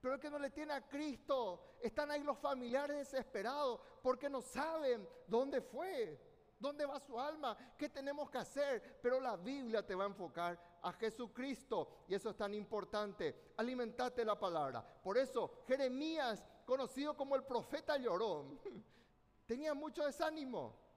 Pero 0.00 0.14
el 0.14 0.20
que 0.20 0.30
no 0.30 0.38
le 0.38 0.50
tiene 0.50 0.72
a 0.72 0.88
Cristo, 0.88 1.76
están 1.82 2.10
ahí 2.10 2.22
los 2.22 2.38
familiares 2.38 2.96
desesperados 2.96 3.80
porque 4.02 4.30
no 4.30 4.40
saben 4.40 5.06
dónde 5.26 5.60
fue, 5.60 6.18
dónde 6.60 6.86
va 6.86 7.00
su 7.00 7.18
alma, 7.18 7.56
qué 7.76 7.88
tenemos 7.88 8.30
que 8.30 8.38
hacer. 8.38 9.00
Pero 9.02 9.18
la 9.18 9.36
Biblia 9.36 9.84
te 9.84 9.94
va 9.94 10.04
a 10.04 10.08
enfocar 10.08 10.78
a 10.82 10.92
Jesucristo 10.92 12.04
y 12.06 12.14
eso 12.14 12.30
es 12.30 12.36
tan 12.36 12.54
importante. 12.54 13.52
Alimentate 13.56 14.24
la 14.24 14.38
palabra. 14.38 14.84
Por 15.02 15.18
eso 15.18 15.62
Jeremías, 15.66 16.44
conocido 16.64 17.16
como 17.16 17.34
el 17.34 17.42
profeta 17.42 17.96
llorón, 17.96 18.60
tenía 19.46 19.74
mucho 19.74 20.04
desánimo 20.04 20.90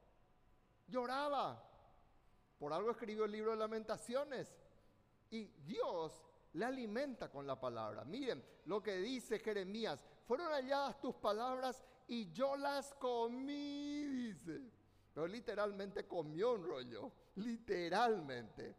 lloraba. 0.88 1.62
Por 2.58 2.72
algo 2.72 2.92
escribió 2.92 3.26
el 3.26 3.32
libro 3.32 3.52
de 3.52 3.58
lamentaciones. 3.58 4.56
Y 5.32 5.46
Dios 5.66 6.24
le 6.54 6.66
alimenta 6.66 7.30
con 7.30 7.48
la 7.48 7.60
palabra. 7.60 8.06
Miren 8.06 8.44
lo 8.66 8.82
que 8.82 8.98
dice 8.98 9.40
Jeremías. 9.40 10.06
Fueron 10.26 10.52
halladas 10.52 11.02
tus 11.02 11.16
palabras 11.16 11.84
y 12.08 12.32
yo 12.32 12.56
las 12.56 12.94
comí, 12.94 14.06
dice. 14.06 14.62
Pero 15.14 15.28
literalmente 15.28 16.08
comió 16.08 16.54
un 16.54 16.64
rollo. 16.64 17.12
Literalmente. 17.36 18.76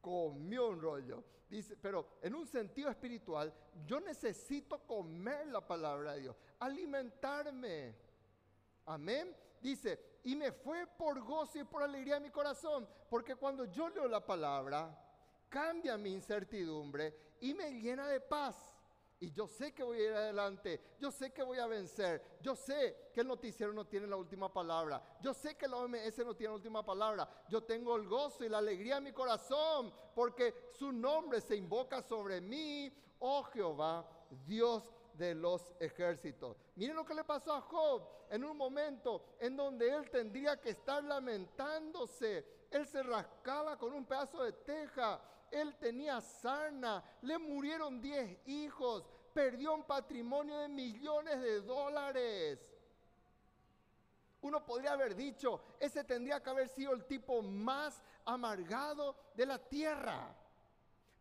Comió 0.00 0.68
un 0.68 0.80
rollo. 0.80 1.24
Dice, 1.48 1.76
pero 1.76 2.18
en 2.20 2.34
un 2.34 2.46
sentido 2.46 2.90
espiritual, 2.90 3.52
yo 3.86 4.00
necesito 4.00 4.86
comer 4.86 5.46
la 5.46 5.66
palabra 5.66 6.12
de 6.12 6.20
Dios. 6.20 6.36
Alimentarme. 6.58 7.94
Amén. 8.86 9.34
Dice, 9.60 10.18
y 10.24 10.36
me 10.36 10.52
fue 10.52 10.86
por 10.86 11.20
gozo 11.22 11.58
y 11.58 11.64
por 11.64 11.82
alegría 11.82 12.16
en 12.16 12.24
mi 12.24 12.30
corazón, 12.30 12.88
porque 13.08 13.36
cuando 13.36 13.64
yo 13.64 13.88
leo 13.88 14.06
la 14.06 14.24
palabra, 14.24 14.96
cambia 15.48 15.96
mi 15.96 16.12
incertidumbre 16.12 17.36
y 17.40 17.54
me 17.54 17.72
llena 17.72 18.06
de 18.08 18.20
paz. 18.20 18.77
Y 19.20 19.32
yo 19.32 19.48
sé 19.48 19.74
que 19.74 19.82
voy 19.82 19.98
a 19.98 20.04
ir 20.04 20.12
adelante, 20.12 20.80
yo 21.00 21.10
sé 21.10 21.32
que 21.32 21.42
voy 21.42 21.58
a 21.58 21.66
vencer, 21.66 22.38
yo 22.40 22.54
sé 22.54 23.10
que 23.12 23.22
el 23.22 23.26
noticiero 23.26 23.72
no 23.72 23.84
tiene 23.84 24.06
la 24.06 24.16
última 24.16 24.52
palabra, 24.52 25.02
yo 25.20 25.34
sé 25.34 25.56
que 25.56 25.66
la 25.66 25.76
OMS 25.76 26.18
no 26.18 26.36
tiene 26.36 26.52
la 26.52 26.56
última 26.56 26.84
palabra, 26.84 27.28
yo 27.48 27.62
tengo 27.64 27.96
el 27.96 28.06
gozo 28.06 28.44
y 28.44 28.48
la 28.48 28.58
alegría 28.58 28.98
en 28.98 29.04
mi 29.04 29.12
corazón, 29.12 29.92
porque 30.14 30.70
su 30.72 30.92
nombre 30.92 31.40
se 31.40 31.56
invoca 31.56 32.00
sobre 32.00 32.40
mí, 32.40 32.92
oh 33.18 33.42
Jehová, 33.42 34.08
Dios 34.46 34.88
de 35.14 35.34
los 35.34 35.72
ejércitos. 35.80 36.56
Miren 36.76 36.94
lo 36.94 37.04
que 37.04 37.14
le 37.14 37.24
pasó 37.24 37.52
a 37.52 37.60
Job 37.60 38.08
en 38.30 38.44
un 38.44 38.56
momento 38.56 39.24
en 39.40 39.56
donde 39.56 39.92
él 39.92 40.08
tendría 40.10 40.60
que 40.60 40.70
estar 40.70 41.02
lamentándose. 41.02 42.66
Él 42.70 42.86
se 42.86 43.02
rascaba 43.02 43.76
con 43.76 43.92
un 43.92 44.06
pedazo 44.06 44.44
de 44.44 44.52
teja, 44.52 45.20
él 45.50 45.74
tenía 45.76 46.20
sarna, 46.20 47.02
le 47.22 47.38
murieron 47.38 48.00
10 48.00 48.48
hijos, 48.48 49.04
perdió 49.32 49.74
un 49.74 49.84
patrimonio 49.84 50.58
de 50.58 50.68
millones 50.68 51.40
de 51.40 51.60
dólares. 51.60 52.58
Uno 54.40 54.64
podría 54.64 54.92
haber 54.92 55.16
dicho, 55.16 55.60
ese 55.80 56.04
tendría 56.04 56.42
que 56.42 56.50
haber 56.50 56.68
sido 56.68 56.92
el 56.92 57.04
tipo 57.04 57.42
más 57.42 58.02
amargado 58.24 59.16
de 59.34 59.46
la 59.46 59.58
tierra. 59.58 60.34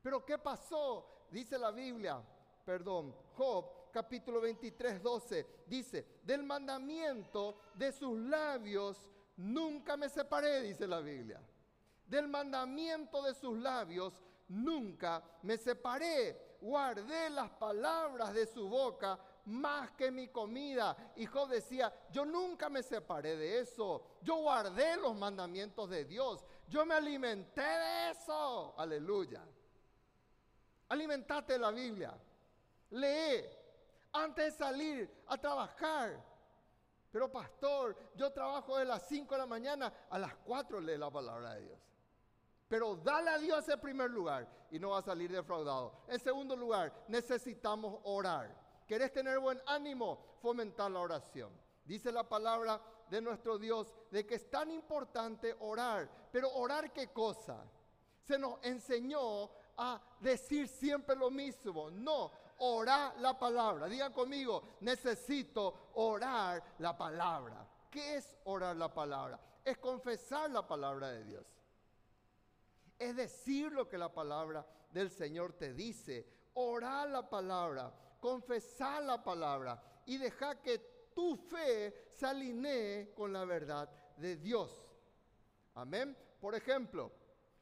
Pero 0.01 0.23
¿qué 0.23 0.37
pasó? 0.37 1.25
Dice 1.31 1.57
la 1.57 1.71
Biblia, 1.71 2.21
perdón, 2.63 3.15
Job 3.35 3.91
capítulo 3.91 4.39
23, 4.41 5.01
12, 5.01 5.47
dice, 5.65 6.05
del 6.23 6.43
mandamiento 6.43 7.57
de 7.73 7.91
sus 7.91 8.17
labios 8.19 9.09
nunca 9.37 9.97
me 9.97 10.09
separé, 10.09 10.61
dice 10.61 10.87
la 10.87 10.99
Biblia. 10.99 11.41
Del 12.07 12.27
mandamiento 12.27 13.21
de 13.21 13.33
sus 13.35 13.57
labios 13.57 14.13
nunca 14.47 15.21
me 15.43 15.57
separé. 15.57 16.57
Guardé 16.61 17.29
las 17.29 17.51
palabras 17.51 18.33
de 18.33 18.47
su 18.47 18.67
boca 18.67 19.19
más 19.45 19.91
que 19.91 20.09
mi 20.11 20.29
comida. 20.29 21.13
Y 21.15 21.27
decía, 21.49 21.93
yo 22.11 22.25
nunca 22.25 22.69
me 22.69 22.81
separé 22.83 23.35
de 23.35 23.59
eso. 23.59 24.17
Yo 24.21 24.37
guardé 24.37 24.97
los 24.97 25.15
mandamientos 25.15 25.89
de 25.89 26.05
Dios. 26.05 26.43
Yo 26.67 26.85
me 26.85 26.95
alimenté 26.95 27.61
de 27.61 28.11
eso. 28.11 28.73
Aleluya. 28.77 29.43
Alimentate 30.89 31.57
la 31.57 31.71
Biblia. 31.71 32.17
Lee, 32.91 33.43
antes 34.13 34.45
de 34.45 34.51
salir 34.51 35.23
a 35.27 35.37
trabajar. 35.37 36.23
Pero 37.11 37.31
pastor, 37.31 37.95
yo 38.15 38.31
trabajo 38.31 38.77
de 38.77 38.85
las 38.85 39.07
5 39.07 39.33
de 39.33 39.39
la 39.39 39.45
mañana 39.45 39.93
a 40.09 40.19
las 40.19 40.35
4 40.35 40.79
lee 40.81 40.97
la 40.97 41.09
palabra 41.09 41.53
de 41.55 41.61
Dios. 41.61 41.86
Pero 42.67 42.95
dale 42.97 43.29
a 43.29 43.37
Dios 43.37 43.67
el 43.69 43.79
primer 43.79 44.11
lugar 44.11 44.47
y 44.71 44.79
no 44.79 44.89
va 44.89 44.99
a 44.99 45.01
salir 45.01 45.31
defraudado. 45.31 45.93
En 46.07 46.19
segundo 46.19 46.55
lugar, 46.55 46.93
necesitamos 47.07 47.99
orar. 48.03 48.53
¿Querés 48.85 49.11
tener 49.13 49.39
buen 49.39 49.61
ánimo? 49.65 50.37
Fomentar 50.41 50.91
la 50.91 50.99
oración. 50.99 51.51
Dice 51.85 52.11
la 52.11 52.27
palabra 52.27 52.81
de 53.09 53.21
nuestro 53.21 53.57
Dios 53.57 53.93
de 54.11 54.25
que 54.25 54.35
es 54.35 54.49
tan 54.49 54.69
importante 54.71 55.55
orar. 55.59 56.09
Pero 56.31 56.53
orar 56.55 56.91
qué 56.91 57.07
cosa? 57.07 57.63
Se 58.23 58.37
nos 58.37 58.59
enseñó 58.63 59.49
a 59.77 60.01
decir 60.19 60.67
siempre 60.67 61.15
lo 61.15 61.31
mismo. 61.31 61.89
No, 61.89 62.31
orar 62.59 63.17
la 63.19 63.37
palabra. 63.37 63.87
Digan 63.87 64.11
conmigo, 64.11 64.63
necesito 64.81 65.91
orar 65.95 66.61
la 66.79 66.97
palabra. 66.97 67.65
¿Qué 67.89 68.17
es 68.17 68.37
orar 68.45 68.75
la 68.75 68.93
palabra? 68.93 69.39
Es 69.63 69.77
confesar 69.77 70.49
la 70.51 70.67
palabra 70.67 71.09
de 71.11 71.23
Dios. 71.23 71.56
Decir 73.17 73.71
lo 73.71 73.89
que 73.89 73.97
la 73.97 74.13
palabra 74.13 74.63
del 74.91 75.09
Señor 75.09 75.53
te 75.53 75.73
dice. 75.73 76.27
Orar 76.53 77.09
la 77.09 77.27
palabra, 77.27 77.91
confesar 78.19 79.03
la 79.03 79.23
palabra 79.23 79.81
y 80.05 80.17
dejar 80.17 80.61
que 80.61 81.09
tu 81.15 81.35
fe 81.35 82.05
se 82.11 82.27
alinee 82.27 83.11
con 83.15 83.33
la 83.33 83.43
verdad 83.43 83.89
de 84.17 84.37
Dios. 84.37 84.87
Amén. 85.73 86.15
Por 86.39 86.53
ejemplo, 86.53 87.11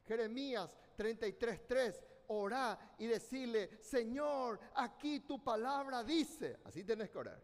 Jeremías 0.06 0.76
33:3 0.94 2.04
orá 2.28 2.94
y 2.98 3.06
decirle, 3.06 3.78
Señor, 3.80 4.60
aquí 4.74 5.20
tu 5.20 5.42
palabra 5.42 6.04
dice. 6.04 6.58
Así 6.64 6.84
tenés 6.84 7.08
que 7.08 7.18
orar. 7.18 7.42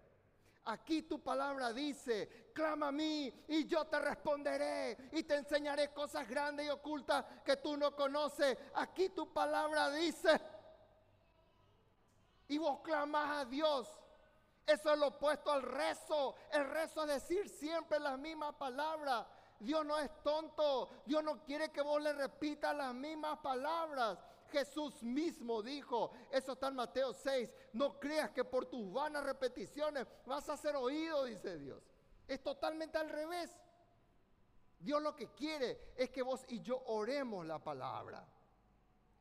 Aquí 0.64 1.02
tu 1.02 1.20
palabra 1.20 1.72
dice, 1.72 2.52
clama 2.54 2.88
a 2.88 2.92
mí 2.92 3.32
y 3.48 3.66
yo 3.66 3.84
te 3.86 3.98
responderé 3.98 4.96
y 5.10 5.24
te 5.24 5.34
enseñaré 5.34 5.92
cosas 5.92 6.28
grandes 6.28 6.66
y 6.66 6.70
ocultas 6.70 7.24
que 7.44 7.56
tú 7.56 7.76
no 7.76 7.96
conoces. 7.96 8.56
Aquí 8.74 9.08
tu 9.08 9.32
palabra 9.32 9.90
dice. 9.90 10.40
Y 12.46 12.58
vos 12.58 12.80
clamas 12.80 13.38
a 13.38 13.44
Dios. 13.46 13.88
Eso 14.64 14.92
es 14.92 14.98
lo 14.98 15.08
opuesto 15.08 15.50
al 15.50 15.62
rezo. 15.62 16.36
El 16.52 16.68
rezo 16.70 17.02
es 17.02 17.08
decir 17.08 17.48
siempre 17.48 17.98
las 17.98 18.16
mismas 18.16 18.54
palabras. 18.54 19.26
Dios 19.58 19.84
no 19.84 19.98
es 19.98 20.10
tonto. 20.22 20.90
Dios 21.04 21.24
no 21.24 21.42
quiere 21.42 21.70
que 21.70 21.82
vos 21.82 22.00
le 22.00 22.12
repitas 22.12 22.76
las 22.76 22.94
mismas 22.94 23.38
palabras. 23.38 24.16
Jesús 24.52 25.02
mismo 25.02 25.62
dijo, 25.62 26.12
eso 26.30 26.52
está 26.52 26.68
en 26.68 26.76
Mateo 26.76 27.12
6, 27.12 27.50
no 27.72 27.98
creas 27.98 28.30
que 28.30 28.44
por 28.44 28.66
tus 28.66 28.92
vanas 28.92 29.24
repeticiones 29.24 30.06
vas 30.26 30.48
a 30.48 30.56
ser 30.56 30.76
oído, 30.76 31.24
dice 31.24 31.58
Dios. 31.58 31.82
Es 32.28 32.42
totalmente 32.42 32.98
al 32.98 33.08
revés. 33.08 33.50
Dios 34.78 35.02
lo 35.02 35.16
que 35.16 35.28
quiere 35.28 35.92
es 35.96 36.10
que 36.10 36.22
vos 36.22 36.44
y 36.48 36.60
yo 36.60 36.82
oremos 36.86 37.46
la 37.46 37.58
palabra. 37.58 38.26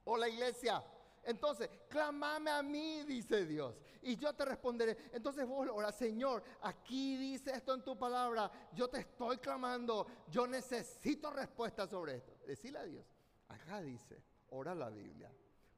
O 0.03 0.17
la 0.17 0.27
iglesia. 0.27 0.83
Entonces, 1.23 1.69
clamame 1.87 2.49
a 2.49 2.63
mí, 2.63 3.03
dice 3.03 3.45
Dios, 3.45 3.75
y 4.01 4.15
yo 4.15 4.33
te 4.33 4.43
responderé. 4.43 4.97
Entonces 5.13 5.45
vos 5.45 5.69
ora, 5.71 5.91
Señor, 5.91 6.43
aquí 6.61 7.15
dice 7.15 7.51
esto 7.51 7.75
en 7.75 7.83
tu 7.83 7.97
palabra, 7.97 8.51
yo 8.73 8.89
te 8.89 9.01
estoy 9.01 9.37
clamando, 9.37 10.07
yo 10.29 10.47
necesito 10.47 11.29
respuesta 11.29 11.87
sobre 11.87 12.15
esto. 12.15 12.33
Decile 12.47 12.79
a 12.79 12.83
Dios, 12.83 13.05
acá 13.47 13.81
dice, 13.81 14.23
ora 14.51 14.73
la 14.75 14.89
Biblia. 14.89 15.31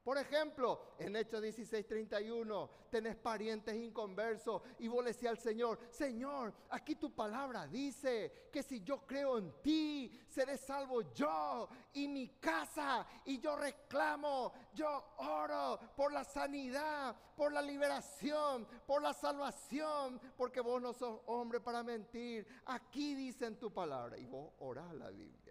Por 0.04 0.18
ejemplo, 0.18 0.96
en 0.98 1.16
Hechos 1.16 1.40
16:31, 1.40 2.68
tenés 2.90 3.16
parientes 3.16 3.74
inconversos 3.74 4.60
y 4.78 4.86
vos 4.86 5.02
le 5.02 5.14
decís 5.14 5.26
al 5.30 5.38
Señor, 5.38 5.78
Señor, 5.88 6.52
aquí 6.68 6.96
tu 6.96 7.14
palabra 7.14 7.66
dice 7.66 8.50
que 8.52 8.62
si 8.62 8.82
yo 8.82 9.06
creo 9.06 9.38
en 9.38 9.50
ti, 9.62 10.12
seré 10.28 10.58
salvo 10.58 11.00
yo 11.14 11.70
y 11.94 12.06
mi 12.06 12.28
casa. 12.38 13.06
Y 13.24 13.40
yo 13.40 13.56
reclamo, 13.56 14.52
yo 14.74 15.14
oro 15.16 15.80
por 15.96 16.12
la 16.12 16.22
sanidad, 16.22 17.16
por 17.34 17.50
la 17.50 17.62
liberación, 17.62 18.68
por 18.86 19.00
la 19.00 19.14
salvación, 19.14 20.20
porque 20.36 20.60
vos 20.60 20.82
no 20.82 20.92
sos 20.92 21.22
hombre 21.26 21.60
para 21.60 21.82
mentir. 21.82 22.46
Aquí 22.66 23.14
dice 23.14 23.46
en 23.46 23.58
tu 23.58 23.72
palabra 23.72 24.18
y 24.18 24.26
vos 24.26 24.52
orás 24.58 24.92
la 24.92 25.08
Biblia. 25.08 25.43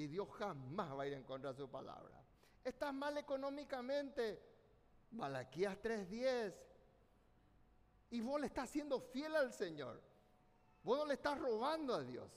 Y 0.00 0.06
Dios 0.06 0.30
jamás 0.38 0.96
va 0.96 1.02
a 1.02 1.06
ir 1.06 1.12
en 1.12 1.24
contra 1.24 1.50
de 1.50 1.58
su 1.58 1.68
palabra. 1.68 2.24
Estás 2.64 2.94
mal 2.94 3.18
económicamente. 3.18 4.42
Malaquías 5.10 5.76
3:10. 5.78 6.54
Y 8.08 8.22
vos 8.22 8.40
le 8.40 8.46
estás 8.46 8.70
siendo 8.70 8.98
fiel 8.98 9.36
al 9.36 9.52
Señor. 9.52 10.00
Vos 10.82 10.96
no 10.96 11.04
le 11.04 11.14
estás 11.14 11.38
robando 11.38 11.94
a 11.94 12.02
Dios. 12.02 12.30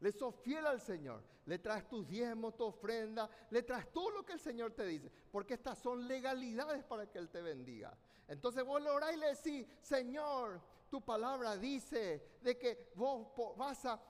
Le 0.00 0.10
sos 0.10 0.34
fiel 0.34 0.66
al 0.66 0.80
Señor. 0.80 1.22
Le 1.44 1.60
traes 1.60 1.86
tus 1.86 2.08
diezmos, 2.08 2.56
tu 2.56 2.64
ofrenda. 2.64 3.30
Le 3.50 3.62
traes 3.62 3.92
todo 3.92 4.10
lo 4.10 4.26
que 4.26 4.32
el 4.32 4.40
Señor 4.40 4.72
te 4.72 4.84
dice. 4.84 5.12
Porque 5.30 5.54
estas 5.54 5.78
son 5.78 6.08
legalidades 6.08 6.82
para 6.82 7.08
que 7.08 7.18
Él 7.18 7.28
te 7.28 7.40
bendiga. 7.40 7.96
Entonces 8.26 8.64
vos 8.64 8.82
le 8.82 8.90
orás 8.90 9.14
y 9.14 9.16
le 9.18 9.28
decís, 9.28 9.64
Señor, 9.80 10.60
tu 10.90 11.00
palabra 11.02 11.56
dice 11.56 12.40
de 12.42 12.58
que 12.58 12.90
vos 12.96 13.28
vas 13.56 13.84
a 13.84 14.02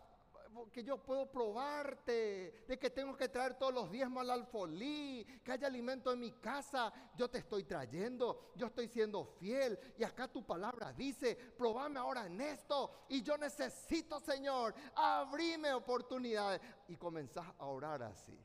que 0.72 0.82
yo 0.82 1.02
puedo 1.02 1.30
probarte, 1.30 2.64
de 2.66 2.78
que 2.78 2.90
tengo 2.90 3.16
que 3.16 3.28
traer 3.28 3.54
todos 3.58 3.74
los 3.74 3.90
diezmos 3.90 4.22
al 4.22 4.30
alfolí, 4.30 5.24
que 5.44 5.52
haya 5.52 5.66
alimento 5.66 6.12
en 6.12 6.20
mi 6.20 6.32
casa, 6.32 6.92
yo 7.14 7.28
te 7.28 7.38
estoy 7.38 7.64
trayendo, 7.64 8.52
yo 8.54 8.66
estoy 8.66 8.88
siendo 8.88 9.24
fiel 9.24 9.78
y 9.98 10.04
acá 10.04 10.28
tu 10.28 10.44
palabra 10.44 10.92
dice, 10.92 11.34
probame 11.34 11.98
ahora 11.98 12.26
en 12.26 12.40
esto 12.40 13.06
y 13.08 13.22
yo 13.22 13.36
necesito, 13.36 14.20
Señor, 14.20 14.74
abrime 14.94 15.72
oportunidades 15.72 16.60
y 16.88 16.96
comenzás 16.96 17.46
a 17.58 17.66
orar 17.66 18.02
así. 18.02 18.38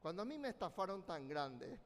Cuando 0.00 0.22
a 0.22 0.24
mí 0.24 0.38
me 0.38 0.48
estafaron 0.48 1.04
tan 1.04 1.26
grande, 1.26 1.80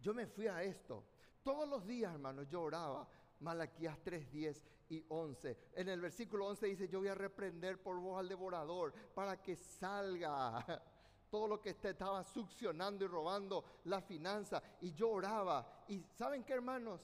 yo 0.00 0.12
me 0.12 0.26
fui 0.26 0.46
a 0.46 0.62
esto. 0.62 1.04
Todos 1.42 1.68
los 1.68 1.86
días, 1.86 2.12
hermano, 2.12 2.42
yo 2.44 2.62
oraba. 2.62 3.08
Malaquías 3.40 3.98
3, 4.02 4.30
10 4.30 4.64
y 4.88 5.04
11. 5.08 5.56
En 5.74 5.88
el 5.88 6.00
versículo 6.00 6.46
11 6.46 6.66
dice, 6.66 6.88
yo 6.88 7.00
voy 7.00 7.08
a 7.08 7.14
reprender 7.14 7.82
por 7.82 7.98
vos 7.98 8.18
al 8.18 8.28
devorador 8.28 8.92
para 9.14 9.40
que 9.40 9.56
salga 9.56 10.64
todo 11.30 11.48
lo 11.48 11.60
que 11.60 11.70
estaba 11.70 12.22
succionando 12.24 13.04
y 13.04 13.08
robando 13.08 13.64
la 13.84 14.00
finanza. 14.00 14.62
Y 14.80 14.92
yo 14.92 15.10
oraba. 15.10 15.84
Y 15.88 16.04
¿saben 16.14 16.44
qué, 16.44 16.52
hermanos? 16.52 17.00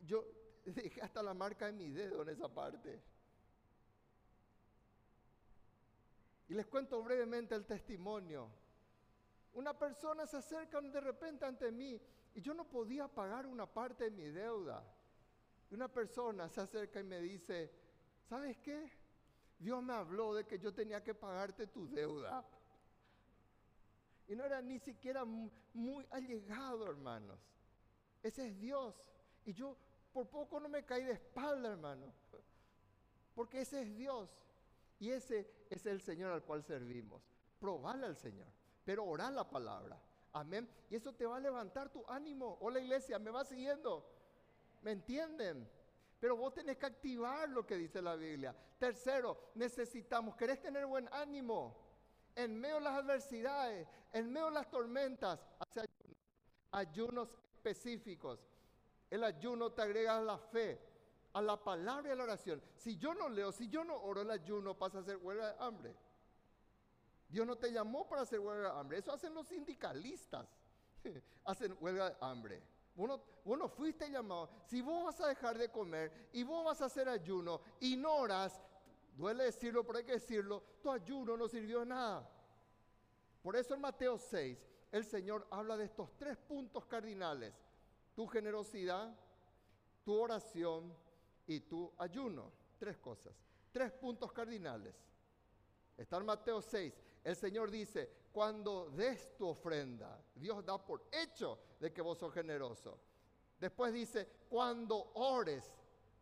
Yo 0.00 0.24
dejé 0.64 1.02
hasta 1.02 1.22
la 1.22 1.34
marca 1.34 1.66
de 1.66 1.72
mi 1.72 1.90
dedo 1.90 2.22
en 2.22 2.28
esa 2.30 2.48
parte. 2.48 3.02
Y 6.48 6.54
les 6.54 6.66
cuento 6.66 7.02
brevemente 7.02 7.54
el 7.54 7.64
testimonio. 7.64 8.50
Una 9.54 9.76
persona 9.76 10.26
se 10.26 10.36
acerca 10.36 10.80
de 10.80 11.00
repente 11.00 11.44
ante 11.44 11.70
mí 11.70 12.00
y 12.34 12.40
yo 12.40 12.54
no 12.54 12.68
podía 12.68 13.08
pagar 13.08 13.46
una 13.46 13.66
parte 13.66 14.04
de 14.04 14.10
mi 14.10 14.24
deuda. 14.24 14.82
Una 15.70 15.88
persona 15.88 16.48
se 16.48 16.60
acerca 16.60 17.00
y 17.00 17.04
me 17.04 17.20
dice, 17.20 17.70
¿sabes 18.28 18.58
qué? 18.58 18.90
Dios 19.58 19.82
me 19.82 19.92
habló 19.92 20.34
de 20.34 20.44
que 20.44 20.58
yo 20.58 20.74
tenía 20.74 21.02
que 21.02 21.14
pagarte 21.14 21.66
tu 21.66 21.88
deuda. 21.88 22.44
Y 24.26 24.34
no 24.34 24.44
era 24.44 24.60
ni 24.62 24.78
siquiera 24.78 25.24
muy 25.24 26.06
allegado, 26.10 26.88
hermanos. 26.88 27.38
Ese 28.22 28.48
es 28.48 28.58
Dios. 28.58 28.94
Y 29.44 29.52
yo 29.52 29.76
por 30.12 30.28
poco 30.28 30.58
no 30.60 30.68
me 30.68 30.84
caí 30.84 31.04
de 31.04 31.12
espalda, 31.12 31.70
hermano. 31.70 32.12
Porque 33.34 33.60
ese 33.60 33.82
es 33.82 33.96
Dios. 33.96 34.30
Y 34.98 35.10
ese 35.10 35.50
es 35.70 35.86
el 35.86 36.00
Señor 36.00 36.32
al 36.32 36.42
cual 36.42 36.62
servimos. 36.62 37.22
Probarle 37.58 38.06
al 38.06 38.16
Señor. 38.16 38.48
Pero 38.84 39.04
orar 39.04 39.32
la 39.32 39.48
palabra. 39.48 40.00
Amén. 40.32 40.68
Y 40.90 40.96
eso 40.96 41.12
te 41.12 41.26
va 41.26 41.36
a 41.36 41.40
levantar 41.40 41.90
tu 41.90 42.04
ánimo. 42.08 42.58
Hola 42.60 42.80
iglesia, 42.80 43.18
¿me 43.18 43.30
va 43.30 43.44
siguiendo? 43.44 44.19
¿Me 44.82 44.92
entienden? 44.92 45.68
Pero 46.18 46.36
vos 46.36 46.52
tenés 46.52 46.76
que 46.76 46.86
activar 46.86 47.48
lo 47.48 47.66
que 47.66 47.76
dice 47.76 48.02
la 48.02 48.14
Biblia. 48.14 48.54
Tercero, 48.78 49.52
necesitamos, 49.54 50.36
¿querés 50.36 50.60
tener 50.60 50.86
buen 50.86 51.08
ánimo? 51.12 51.76
En 52.34 52.58
medio 52.60 52.76
de 52.76 52.82
las 52.82 52.94
adversidades, 52.94 53.88
en 54.12 54.30
medio 54.30 54.46
de 54.46 54.52
las 54.52 54.70
tormentas, 54.70 55.40
hace 55.58 55.88
ayunos, 56.72 57.36
específicos. 57.54 58.38
El 59.10 59.24
ayuno 59.24 59.72
te 59.72 59.82
agrega 59.82 60.18
a 60.18 60.22
la 60.22 60.38
fe, 60.38 60.80
a 61.32 61.42
la 61.42 61.62
palabra 61.62 62.08
y 62.08 62.12
a 62.12 62.16
la 62.16 62.24
oración. 62.24 62.62
Si 62.76 62.96
yo 62.96 63.14
no 63.14 63.28
leo, 63.28 63.50
si 63.52 63.68
yo 63.68 63.84
no 63.84 63.96
oro, 63.96 64.22
el 64.22 64.30
ayuno 64.30 64.78
pasa 64.78 64.98
a 65.00 65.02
ser 65.02 65.16
huelga 65.16 65.52
de 65.52 65.64
hambre. 65.64 65.96
Dios 67.28 67.46
no 67.46 67.56
te 67.56 67.72
llamó 67.72 68.08
para 68.08 68.22
hacer 68.22 68.40
huelga 68.40 68.72
de 68.72 68.80
hambre. 68.80 68.98
Eso 68.98 69.12
hacen 69.12 69.34
los 69.34 69.46
sindicalistas. 69.46 70.46
hacen 71.44 71.76
huelga 71.80 72.10
de 72.10 72.16
hambre. 72.20 72.62
Vos 72.94 73.58
no, 73.58 73.68
fuiste 73.68 74.10
llamado. 74.10 74.50
Si 74.66 74.82
vos 74.82 75.04
vas 75.04 75.20
a 75.20 75.28
dejar 75.28 75.56
de 75.56 75.70
comer 75.70 76.28
y 76.32 76.42
vos 76.42 76.64
vas 76.64 76.80
a 76.82 76.86
hacer 76.86 77.08
ayuno 77.08 77.60
y 77.80 77.96
no 77.96 78.16
oras, 78.16 78.60
duele 79.16 79.44
decirlo, 79.44 79.84
pero 79.84 79.98
hay 79.98 80.04
que 80.04 80.12
decirlo, 80.12 80.62
tu 80.82 80.90
ayuno 80.90 81.36
no 81.36 81.48
sirvió 81.48 81.80
de 81.80 81.86
nada. 81.86 82.28
Por 83.42 83.56
eso 83.56 83.74
en 83.74 83.80
Mateo 83.80 84.18
6 84.18 84.58
el 84.92 85.04
Señor 85.04 85.46
habla 85.50 85.76
de 85.76 85.84
estos 85.84 86.10
tres 86.16 86.36
puntos 86.36 86.84
cardinales. 86.86 87.54
Tu 88.14 88.26
generosidad, 88.26 89.14
tu 90.04 90.14
oración 90.14 90.94
y 91.46 91.60
tu 91.60 91.92
ayuno. 91.96 92.52
Tres 92.78 92.98
cosas. 92.98 93.32
Tres 93.72 93.92
puntos 93.92 94.32
cardinales. 94.32 94.94
Está 95.96 96.16
en 96.16 96.26
Mateo 96.26 96.60
6. 96.60 96.92
El 97.22 97.36
Señor 97.36 97.70
dice, 97.70 98.10
cuando 98.32 98.90
des 98.90 99.36
tu 99.36 99.48
ofrenda, 99.48 100.22
Dios 100.34 100.64
da 100.64 100.78
por 100.78 101.04
hecho 101.10 101.58
de 101.78 101.92
que 101.92 102.02
vos 102.02 102.18
sos 102.18 102.32
generoso. 102.32 102.98
Después 103.58 103.92
dice, 103.92 104.26
cuando 104.48 105.12
ores, 105.14 105.70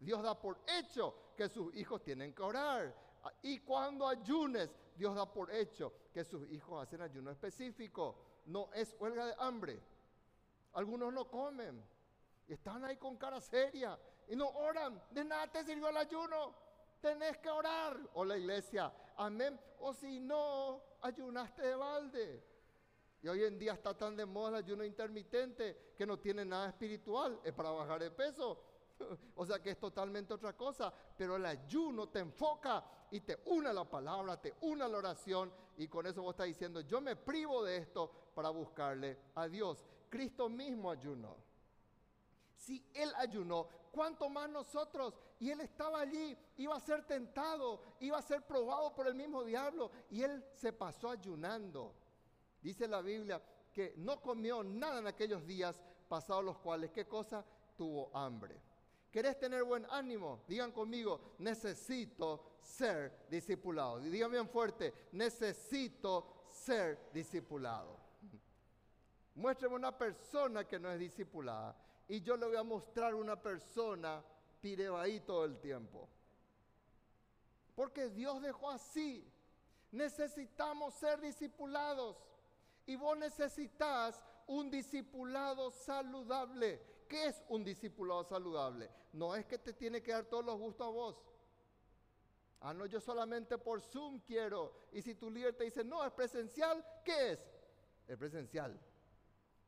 Dios 0.01 0.23
da 0.23 0.38
por 0.38 0.61
hecho 0.66 1.33
que 1.37 1.49
sus 1.49 1.75
hijos 1.77 2.03
tienen 2.03 2.35
que 2.35 2.42
orar. 2.42 2.94
Y 3.42 3.61
cuando 3.61 4.09
ayunes, 4.09 4.71
Dios 4.97 5.14
da 5.14 5.31
por 5.31 5.51
hecho 5.51 5.92
que 6.12 6.25
sus 6.25 6.51
hijos 6.51 6.83
hacen 6.83 7.03
ayuno 7.03 7.31
específico. 7.31 8.16
No 8.47 8.71
es 8.73 8.97
huelga 8.99 9.27
de 9.27 9.35
hambre. 9.38 9.81
Algunos 10.73 11.12
no 11.12 11.29
comen 11.29 11.85
y 12.47 12.55
están 12.55 12.85
ahí 12.85 12.97
con 12.97 13.16
cara 13.16 13.40
seria 13.40 13.99
y 14.27 14.35
no 14.35 14.49
oran. 14.49 15.01
De 15.11 15.25
nada 15.25 15.47
te 15.49 15.64
sirvió 15.64 15.88
el 15.88 15.97
ayuno. 15.97 16.55
Tenés 17.01 17.38
que 17.38 17.51
orar. 17.51 17.99
O 18.14 18.25
la 18.25 18.37
iglesia, 18.37 18.92
amén. 19.16 19.59
O 19.81 19.92
si 19.92 20.18
no, 20.18 20.83
ayunaste 21.02 21.62
de 21.62 21.74
balde. 21.74 22.44
Y 23.22 23.28
hoy 23.28 23.44
en 23.44 23.58
día 23.58 23.72
está 23.72 23.96
tan 23.96 24.16
de 24.16 24.26
moda 24.26 24.50
el 24.50 24.64
ayuno 24.64 24.84
intermitente 24.84 25.92
que 25.96 26.06
no 26.06 26.18
tiene 26.18 26.44
nada 26.44 26.68
espiritual, 26.68 27.40
es 27.42 27.52
para 27.52 27.70
bajar 27.70 28.00
de 28.00 28.11
peso. 28.11 28.62
o 29.37 29.46
sea 29.46 29.61
que 29.61 29.70
es 29.70 29.78
totalmente 29.78 30.34
otra 30.34 30.56
cosa, 30.56 30.92
pero 31.16 31.37
el 31.37 31.46
ayuno 31.46 32.08
te 32.08 32.20
enfoca 32.20 32.84
y 33.11 33.20
te 33.20 33.40
une 33.46 33.68
a 33.68 33.72
la 33.72 33.84
palabra, 33.84 34.40
te 34.40 34.54
une 34.61 34.84
a 34.84 34.88
la 34.88 34.98
oración 34.98 35.52
y 35.76 35.88
con 35.88 36.06
eso 36.06 36.22
vos 36.22 36.32
estás 36.32 36.46
diciendo, 36.46 36.80
yo 36.80 37.00
me 37.00 37.16
privo 37.16 37.64
de 37.64 37.78
esto 37.78 38.11
para 38.34 38.50
buscarle 38.50 39.18
a 39.34 39.48
Dios. 39.48 39.84
Cristo 40.08 40.48
mismo 40.48 40.90
ayunó. 40.90 41.37
Si 42.56 42.84
Él 42.92 43.12
ayunó, 43.16 43.68
¿cuánto 43.90 44.29
más 44.29 44.48
nosotros? 44.48 45.14
Y 45.40 45.51
Él 45.51 45.61
estaba 45.61 46.01
allí, 46.01 46.37
iba 46.57 46.77
a 46.77 46.81
ser 46.81 47.07
tentado, 47.07 47.83
iba 48.01 48.18
a 48.18 48.22
ser 48.22 48.42
probado 48.46 48.94
por 48.94 49.07
el 49.07 49.14
mismo 49.14 49.44
diablo, 49.44 49.90
y 50.11 50.22
Él 50.22 50.44
se 50.53 50.72
pasó 50.72 51.11
ayunando. 51.11 51.94
Dice 52.61 52.88
la 52.88 53.01
Biblia 53.01 53.42
que 53.72 53.94
no 53.96 54.20
comió 54.20 54.62
nada 54.64 54.98
en 54.98 55.07
aquellos 55.07 55.46
días 55.46 55.81
pasados 56.09 56.44
los 56.44 56.59
cuales, 56.59 56.90
¿qué 56.90 57.07
cosa? 57.07 57.44
Tuvo 57.77 58.11
hambre. 58.16 58.61
¿Querés 59.11 59.38
tener 59.38 59.64
buen 59.64 59.87
ánimo? 59.90 60.42
Digan 60.46 60.72
conmigo, 60.72 61.35
necesito 61.38 62.59
ser 62.61 63.27
discipulado. 63.31 64.01
Digan 64.01 64.31
bien 64.31 64.48
fuerte, 64.48 64.92
necesito 65.12 66.46
ser 66.51 67.11
discipulado. 67.12 67.96
Muéstrame 69.35 69.77
una 69.77 69.96
persona 69.96 70.66
que 70.66 70.79
no 70.79 70.90
es 70.90 70.98
discipulada 70.98 71.74
y 72.09 72.23
yo 72.23 72.37
le 72.37 72.47
voy 72.47 72.57
a 72.57 72.62
mostrar 72.62 73.14
una 73.14 73.40
persona 73.40 74.25
pirebaí 74.61 75.21
todo 75.21 75.44
el 75.44 75.59
tiempo. 75.59 76.09
Porque 77.75 78.09
Dios 78.09 78.42
dejó 78.42 78.71
así. 78.71 79.31
Necesitamos 79.92 80.94
ser 80.94 81.21
discipulados. 81.21 82.16
Y 82.87 82.97
vos 82.97 83.16
necesitas 83.18 84.25
un 84.47 84.71
discipulado 84.71 85.71
saludable. 85.71 86.83
¿Qué 87.07 87.27
es 87.27 87.42
un 87.49 87.62
discipulado 87.62 88.25
saludable? 88.25 88.90
No 89.12 89.35
es 89.37 89.44
que 89.47 89.59
te 89.59 89.75
tiene 89.75 90.03
que 90.03 90.12
dar 90.12 90.25
todos 90.25 90.44
los 90.44 90.59
gustos 90.59 90.87
a 90.87 90.90
vos. 90.90 91.23
Ah, 92.61 92.75
no, 92.75 92.87
yo 92.87 93.01
solamente 93.01 93.59
por 93.59 93.81
Zoom 93.83 94.21
quiero. 94.21 94.88
Y 94.92 95.03
si 95.03 95.14
tu 95.14 95.31
líder 95.31 95.55
te 95.55 95.64
dice, 95.64 95.85
no, 95.85 96.05
es 96.05 96.12
presencial, 96.12 96.85
¿qué 97.05 97.33
es? 97.33 97.47
Es 98.09 98.16
presencial. 98.16 98.81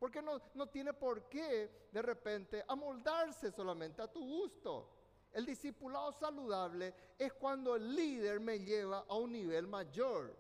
Porque 0.01 0.23
no, 0.23 0.41
no 0.55 0.67
tiene 0.67 0.95
por 0.95 1.29
qué 1.29 1.89
de 1.93 2.03
repente 2.03 2.65
amoldarse 2.67 3.53
solamente 3.53 4.01
a 4.01 4.11
tu 4.11 4.21
gusto. 4.21 4.97
El 5.31 5.45
discipulado 5.45 6.11
saludable 6.11 6.95
es 7.19 7.35
cuando 7.35 7.77
el 7.77 7.95
líder 7.95 8.41
me 8.41 8.59
lleva 8.59 9.05
a 9.07 9.15
un 9.15 9.31
nivel 9.31 9.67
mayor. 9.67 10.35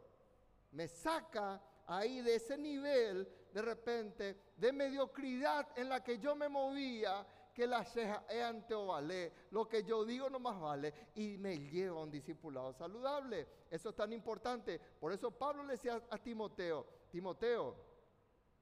Me 0.72 0.88
saca 0.88 1.62
ahí 1.86 2.22
de 2.22 2.36
ese 2.36 2.56
nivel 2.56 3.28
de 3.52 3.62
repente 3.62 4.36
de 4.56 4.72
mediocridad 4.72 5.68
en 5.76 5.90
la 5.90 6.02
que 6.02 6.18
yo 6.18 6.34
me 6.34 6.48
movía, 6.48 7.26
que 7.52 7.66
la 7.66 7.84
ceja 7.84 8.24
es 8.28 8.42
ante 8.42 8.74
o 8.74 8.86
vale, 8.86 9.32
lo 9.50 9.68
que 9.68 9.82
yo 9.82 10.04
digo 10.04 10.30
no 10.30 10.38
más 10.38 10.58
vale, 10.58 11.10
y 11.16 11.36
me 11.36 11.58
lleva 11.58 12.00
a 12.00 12.04
un 12.04 12.10
discipulado 12.10 12.72
saludable. 12.72 13.46
Eso 13.70 13.90
es 13.90 13.94
tan 13.94 14.12
importante. 14.12 14.78
Por 14.78 15.12
eso 15.12 15.30
Pablo 15.30 15.64
le 15.64 15.72
decía 15.72 16.00
a 16.08 16.16
Timoteo, 16.16 16.86
Timoteo, 17.10 17.89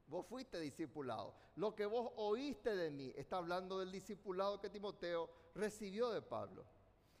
vos 0.09 0.25
fuiste 0.25 0.59
discipulado. 0.59 1.35
Lo 1.55 1.75
que 1.75 1.85
vos 1.85 2.11
oíste 2.17 2.75
de 2.75 2.89
mí, 2.89 3.13
está 3.15 3.37
hablando 3.37 3.79
del 3.79 3.91
discipulado 3.91 4.59
que 4.59 4.69
Timoteo 4.69 5.29
recibió 5.55 6.09
de 6.09 6.21
Pablo. 6.21 6.65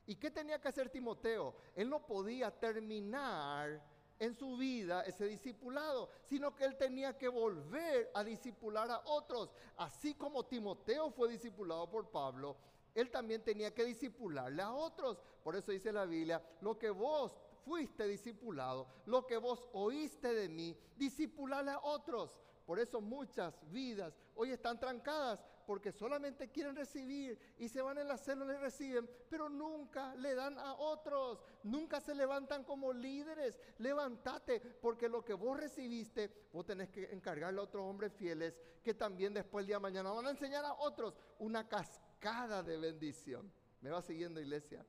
¿Y 0.07 0.15
qué 0.15 0.31
tenía 0.31 0.59
que 0.59 0.69
hacer 0.69 0.89
Timoteo? 0.89 1.55
Él 1.75 1.89
no 1.89 2.05
podía 2.05 2.51
terminar 2.51 3.81
en 4.17 4.35
su 4.35 4.57
vida 4.57 5.03
ese 5.03 5.25
discipulado, 5.27 6.09
sino 6.23 6.55
que 6.55 6.65
él 6.65 6.75
tenía 6.77 7.17
que 7.17 7.27
volver 7.27 8.11
a 8.13 8.23
discipular 8.23 8.89
a 8.89 9.01
otros. 9.05 9.51
Así 9.77 10.15
como 10.15 10.45
Timoteo 10.45 11.11
fue 11.11 11.29
discipulado 11.29 11.89
por 11.89 12.09
Pablo, 12.09 12.57
él 12.95 13.11
también 13.11 13.43
tenía 13.43 13.73
que 13.73 13.85
discipularle 13.85 14.61
a 14.61 14.73
otros. 14.73 15.21
Por 15.43 15.55
eso 15.55 15.71
dice 15.71 15.93
la 15.93 16.05
Biblia, 16.05 16.43
lo 16.61 16.77
que 16.77 16.89
vos 16.89 17.39
fuiste 17.63 18.07
discipulado, 18.07 18.87
lo 19.05 19.25
que 19.25 19.37
vos 19.37 19.63
oíste 19.73 20.33
de 20.33 20.49
mí, 20.49 20.75
discipulale 20.97 21.71
a 21.71 21.79
otros. 21.79 22.35
Por 22.69 22.79
eso 22.79 23.01
muchas 23.01 23.55
vidas 23.71 24.15
hoy 24.35 24.51
están 24.51 24.79
trancadas 24.79 25.43
porque 25.65 25.91
solamente 25.91 26.51
quieren 26.51 26.75
recibir 26.75 27.55
y 27.57 27.67
se 27.67 27.81
van 27.81 27.97
en 27.97 28.07
la 28.07 28.15
célula 28.15 28.53
y 28.53 28.57
reciben, 28.57 29.09
pero 29.27 29.49
nunca 29.49 30.13
le 30.13 30.35
dan 30.35 30.55
a 30.59 30.75
otros, 30.75 31.41
nunca 31.63 31.99
se 31.99 32.13
levantan 32.13 32.63
como 32.63 32.93
líderes. 32.93 33.59
Levántate 33.79 34.59
porque 34.59 35.09
lo 35.09 35.25
que 35.25 35.33
vos 35.33 35.59
recibiste, 35.59 36.47
vos 36.53 36.63
tenés 36.63 36.89
que 36.89 37.11
encargarle 37.11 37.59
a 37.59 37.63
otros 37.63 37.83
hombres 37.83 38.13
fieles 38.13 38.55
que 38.83 38.93
también 38.93 39.33
después 39.33 39.63
el 39.63 39.65
día 39.65 39.77
de 39.77 39.81
mañana 39.81 40.11
van 40.11 40.27
a 40.27 40.29
enseñar 40.29 40.63
a 40.63 40.75
otros 40.75 41.15
una 41.39 41.67
cascada 41.67 42.61
de 42.61 42.77
bendición. 42.77 43.51
¿Me 43.81 43.89
va 43.89 44.03
siguiendo 44.03 44.39
iglesia? 44.39 44.85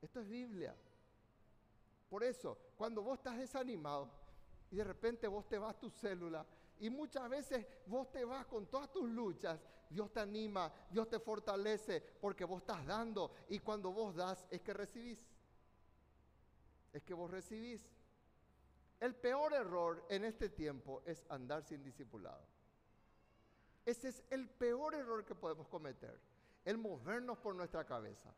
Esto 0.00 0.20
es 0.20 0.28
Biblia. 0.28 0.74
Por 2.08 2.24
eso, 2.24 2.56
cuando 2.74 3.02
vos 3.02 3.18
estás 3.18 3.36
desanimado 3.36 4.08
y 4.70 4.76
de 4.76 4.84
repente 4.84 5.28
vos 5.28 5.46
te 5.46 5.58
vas 5.58 5.74
a 5.74 5.78
tu 5.78 5.90
célula, 5.90 6.46
y 6.80 6.90
muchas 6.90 7.28
veces 7.28 7.66
vos 7.86 8.10
te 8.10 8.24
vas 8.24 8.46
con 8.46 8.66
todas 8.66 8.90
tus 8.90 9.08
luchas, 9.08 9.60
Dios 9.90 10.12
te 10.12 10.20
anima, 10.20 10.72
Dios 10.90 11.08
te 11.08 11.18
fortalece, 11.18 12.00
porque 12.20 12.44
vos 12.44 12.60
estás 12.60 12.84
dando. 12.86 13.32
Y 13.48 13.58
cuando 13.58 13.92
vos 13.92 14.14
das 14.14 14.46
es 14.50 14.60
que 14.60 14.74
recibís. 14.74 15.26
Es 16.92 17.02
que 17.02 17.14
vos 17.14 17.30
recibís. 17.30 17.88
El 19.00 19.14
peor 19.14 19.54
error 19.54 20.04
en 20.08 20.24
este 20.24 20.48
tiempo 20.48 21.02
es 21.06 21.24
andar 21.28 21.62
sin 21.62 21.82
discipulado. 21.82 22.44
Ese 23.86 24.08
es 24.08 24.22
el 24.30 24.48
peor 24.48 24.94
error 24.94 25.24
que 25.24 25.34
podemos 25.34 25.68
cometer, 25.68 26.20
el 26.64 26.76
movernos 26.76 27.38
por 27.38 27.54
nuestra 27.54 27.86
cabeza. 27.86 28.34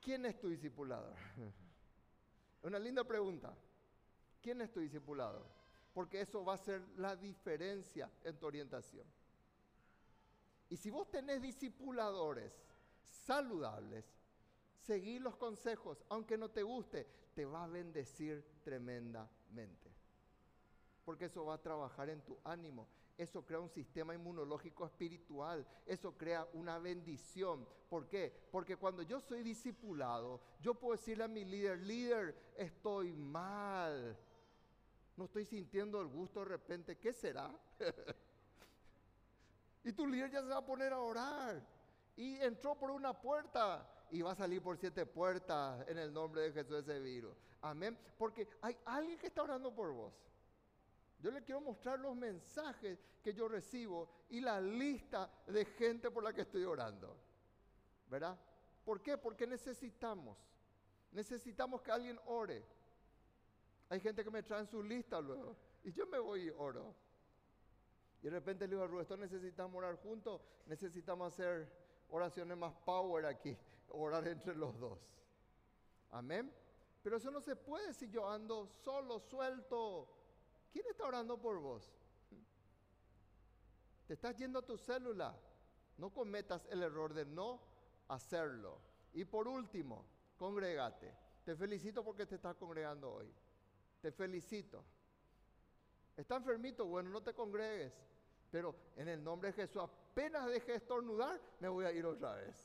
¿Quién 0.00 0.26
es 0.26 0.38
tu 0.38 0.48
discipulador? 0.48 1.14
Una 2.62 2.78
linda 2.78 3.04
pregunta. 3.04 3.54
¿Quién 4.40 4.60
es 4.62 4.72
tu 4.72 4.80
discipulador? 4.80 5.57
Porque 5.98 6.20
eso 6.20 6.44
va 6.44 6.54
a 6.54 6.58
ser 6.58 6.80
la 6.98 7.16
diferencia 7.16 8.08
en 8.22 8.38
tu 8.38 8.46
orientación. 8.46 9.04
Y 10.68 10.76
si 10.76 10.90
vos 10.90 11.10
tenés 11.10 11.42
discipuladores 11.42 12.56
saludables, 13.02 14.04
seguir 14.76 15.20
los 15.22 15.34
consejos, 15.34 16.04
aunque 16.08 16.38
no 16.38 16.52
te 16.52 16.62
guste, 16.62 17.04
te 17.34 17.44
va 17.44 17.64
a 17.64 17.66
bendecir 17.66 18.44
tremendamente. 18.62 19.90
Porque 21.04 21.24
eso 21.24 21.44
va 21.44 21.54
a 21.54 21.62
trabajar 21.62 22.10
en 22.10 22.20
tu 22.20 22.38
ánimo. 22.44 22.86
Eso 23.16 23.44
crea 23.44 23.58
un 23.58 23.68
sistema 23.68 24.14
inmunológico 24.14 24.86
espiritual. 24.86 25.66
Eso 25.84 26.16
crea 26.16 26.46
una 26.52 26.78
bendición. 26.78 27.66
¿Por 27.90 28.06
qué? 28.06 28.32
Porque 28.52 28.76
cuando 28.76 29.02
yo 29.02 29.18
soy 29.18 29.42
discipulado, 29.42 30.40
yo 30.60 30.74
puedo 30.74 30.92
decirle 30.92 31.24
a 31.24 31.28
mi 31.28 31.44
líder, 31.44 31.80
líder, 31.80 32.52
estoy 32.56 33.12
mal 33.12 34.16
no 35.18 35.24
estoy 35.24 35.44
sintiendo 35.44 36.00
el 36.00 36.06
gusto 36.06 36.40
de 36.40 36.46
repente, 36.46 36.96
¿qué 36.96 37.12
será? 37.12 37.50
y 39.84 39.92
tu 39.92 40.06
líder 40.06 40.30
ya 40.30 40.40
se 40.40 40.48
va 40.48 40.58
a 40.58 40.64
poner 40.64 40.92
a 40.92 41.00
orar. 41.00 41.60
Y 42.16 42.36
entró 42.36 42.76
por 42.76 42.92
una 42.92 43.12
puerta 43.12 44.06
y 44.10 44.22
va 44.22 44.32
a 44.32 44.36
salir 44.36 44.62
por 44.62 44.78
siete 44.78 45.04
puertas 45.06 45.86
en 45.88 45.98
el 45.98 46.12
nombre 46.12 46.42
de 46.42 46.52
Jesús 46.52 46.78
ese 46.78 47.00
virus. 47.00 47.36
Amén. 47.62 47.98
Porque 48.16 48.48
hay 48.62 48.78
alguien 48.84 49.18
que 49.18 49.26
está 49.26 49.42
orando 49.42 49.74
por 49.74 49.92
vos. 49.92 50.14
Yo 51.18 51.32
le 51.32 51.42
quiero 51.42 51.60
mostrar 51.60 51.98
los 51.98 52.14
mensajes 52.14 53.00
que 53.20 53.34
yo 53.34 53.48
recibo 53.48 54.08
y 54.28 54.40
la 54.40 54.60
lista 54.60 55.28
de 55.48 55.64
gente 55.64 56.12
por 56.12 56.22
la 56.22 56.32
que 56.32 56.42
estoy 56.42 56.62
orando. 56.62 57.16
¿Verdad? 58.08 58.38
¿Por 58.84 59.02
qué? 59.02 59.18
Porque 59.18 59.48
necesitamos. 59.48 60.38
Necesitamos 61.10 61.82
que 61.82 61.90
alguien 61.90 62.20
ore. 62.26 62.64
Hay 63.90 64.00
gente 64.00 64.22
que 64.22 64.30
me 64.30 64.42
trae 64.42 64.66
su 64.66 64.82
lista 64.82 65.20
luego. 65.20 65.56
Y 65.84 65.92
yo 65.92 66.06
me 66.06 66.18
voy 66.18 66.48
y 66.48 66.50
oro. 66.50 66.94
Y 68.20 68.24
de 68.24 68.30
repente 68.30 68.66
le 68.66 68.76
digo 68.76 68.98
a 68.98 69.02
esto 69.02 69.16
necesitamos 69.16 69.76
orar 69.78 69.96
juntos, 69.96 70.40
necesitamos 70.66 71.32
hacer 71.32 71.70
oraciones 72.10 72.58
más 72.58 72.74
power 72.84 73.26
aquí, 73.26 73.56
orar 73.90 74.26
entre 74.26 74.56
los 74.56 74.78
dos. 74.78 74.98
Amén. 76.10 76.52
Pero 77.02 77.16
eso 77.16 77.30
no 77.30 77.40
se 77.40 77.54
puede 77.54 77.94
si 77.94 78.10
yo 78.10 78.28
ando 78.28 78.66
solo, 78.66 79.20
suelto. 79.20 80.08
¿Quién 80.72 80.84
está 80.90 81.06
orando 81.06 81.40
por 81.40 81.58
vos? 81.60 81.90
Te 84.06 84.14
estás 84.14 84.36
yendo 84.36 84.58
a 84.58 84.66
tu 84.66 84.76
célula. 84.76 85.38
No 85.96 86.12
cometas 86.12 86.66
el 86.70 86.82
error 86.82 87.14
de 87.14 87.24
no 87.24 87.60
hacerlo. 88.08 88.80
Y 89.12 89.24
por 89.24 89.48
último, 89.48 90.04
congregate. 90.36 91.14
Te 91.44 91.56
felicito 91.56 92.04
porque 92.04 92.26
te 92.26 92.34
estás 92.34 92.56
congregando 92.56 93.12
hoy 93.12 93.32
te 94.00 94.12
felicito. 94.12 94.84
Está 96.16 96.36
enfermito, 96.36 96.84
bueno, 96.86 97.10
no 97.10 97.22
te 97.22 97.32
congregues. 97.34 97.92
Pero 98.50 98.74
en 98.96 99.08
el 99.08 99.22
nombre 99.22 99.50
de 99.50 99.54
Jesús, 99.54 99.82
apenas 99.82 100.46
deje 100.46 100.72
de 100.72 100.78
estornudar, 100.78 101.40
me 101.60 101.68
voy 101.68 101.84
a 101.84 101.92
ir 101.92 102.04
otra 102.06 102.34
vez. 102.34 102.56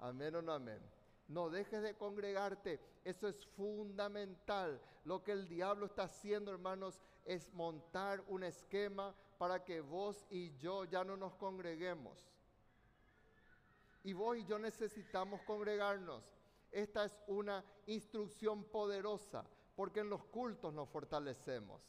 Amén 0.00 0.34
o 0.34 0.42
no 0.42 0.52
amén. 0.52 0.80
No 1.28 1.50
dejes 1.50 1.82
de 1.82 1.94
congregarte. 1.94 2.80
Eso 3.04 3.28
es 3.28 3.46
fundamental. 3.48 4.80
Lo 5.04 5.22
que 5.22 5.32
el 5.32 5.48
diablo 5.48 5.86
está 5.86 6.04
haciendo, 6.04 6.50
hermanos, 6.50 6.98
es 7.24 7.52
montar 7.52 8.24
un 8.28 8.42
esquema 8.44 9.14
para 9.36 9.64
que 9.64 9.80
vos 9.80 10.26
y 10.30 10.56
yo 10.58 10.84
ya 10.84 11.04
no 11.04 11.16
nos 11.16 11.34
congreguemos. 11.34 12.18
Y 14.04 14.14
vos 14.14 14.38
y 14.38 14.44
yo 14.46 14.58
necesitamos 14.58 15.42
congregarnos. 15.42 16.24
Esta 16.72 17.04
es 17.04 17.20
una 17.26 17.64
instrucción 17.86 18.64
poderosa 18.64 19.44
porque 19.78 20.00
en 20.00 20.10
los 20.10 20.24
cultos 20.24 20.74
nos 20.74 20.88
fortalecemos. 20.88 21.80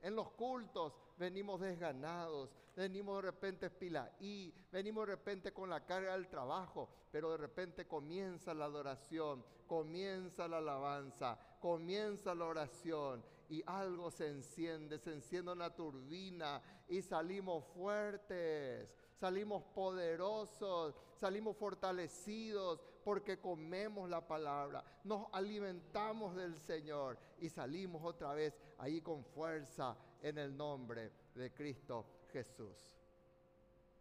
En 0.00 0.16
los 0.16 0.32
cultos 0.32 0.94
venimos 1.16 1.60
desganados, 1.60 2.50
venimos 2.74 3.22
de 3.22 3.30
repente 3.30 3.70
y 4.18 4.52
venimos 4.72 5.06
de 5.06 5.14
repente 5.14 5.52
con 5.52 5.70
la 5.70 5.86
carga 5.86 6.14
del 6.14 6.26
trabajo, 6.26 6.88
pero 7.12 7.30
de 7.30 7.36
repente 7.36 7.86
comienza 7.86 8.52
la 8.52 8.64
adoración, 8.64 9.44
comienza 9.68 10.48
la 10.48 10.58
alabanza, 10.58 11.38
comienza 11.60 12.34
la 12.34 12.46
oración 12.46 13.22
y 13.48 13.62
algo 13.64 14.10
se 14.10 14.26
enciende, 14.26 14.98
se 14.98 15.12
enciende 15.12 15.52
una 15.52 15.72
turbina 15.72 16.60
y 16.88 17.00
salimos 17.00 17.64
fuertes, 17.76 18.92
salimos 19.20 19.62
poderosos, 19.72 20.96
salimos 21.14 21.56
fortalecidos 21.56 22.80
porque 23.04 23.38
comemos 23.38 24.08
la 24.08 24.26
palabra, 24.26 24.84
nos 25.04 25.26
alimentamos 25.32 26.36
del 26.36 26.58
Señor 26.58 27.18
y 27.38 27.48
salimos 27.48 28.02
otra 28.04 28.34
vez 28.34 28.58
ahí 28.78 29.00
con 29.00 29.24
fuerza 29.24 29.96
en 30.22 30.38
el 30.38 30.56
nombre 30.56 31.10
de 31.34 31.52
Cristo 31.52 32.06
Jesús. 32.32 32.98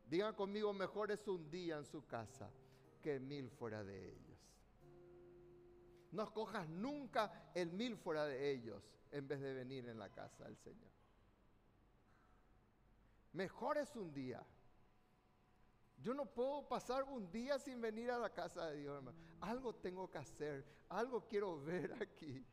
Digan 0.10 0.34
conmigo, 0.36 0.74
mejor 0.74 1.12
es 1.12 1.28
un 1.28 1.50
día 1.50 1.78
en 1.78 1.86
su 1.86 2.06
casa 2.06 2.52
que 3.02 3.20
mil 3.20 3.50
fuera 3.50 3.84
de 3.84 4.10
ellos. 4.10 4.40
No 6.12 6.24
escojas 6.24 6.68
nunca 6.68 7.52
el 7.54 7.72
mil 7.72 7.96
fuera 7.96 8.26
de 8.26 8.52
ellos 8.52 8.84
en 9.12 9.28
vez 9.28 9.40
de 9.40 9.54
venir 9.54 9.88
en 9.88 10.00
la 10.00 10.10
casa 10.10 10.46
del 10.46 10.58
Señor. 10.58 10.90
Mejor 13.34 13.78
es 13.78 13.96
un 13.96 14.12
día. 14.12 14.44
Yo 16.02 16.14
no 16.14 16.26
puedo 16.26 16.68
pasar 16.68 17.04
un 17.04 17.30
día 17.30 17.60
sin 17.60 17.82
venir 17.82 18.10
a 18.12 18.18
la 18.18 18.30
casa 18.30 18.68
de 18.68 18.78
Dios, 18.78 18.96
hermano. 18.96 19.18
Algo 19.42 19.76
tengo 19.76 20.10
que 20.10 20.18
hacer, 20.18 20.66
algo 20.88 21.28
quiero 21.28 21.62
ver 21.62 21.94
aquí. 22.02 22.46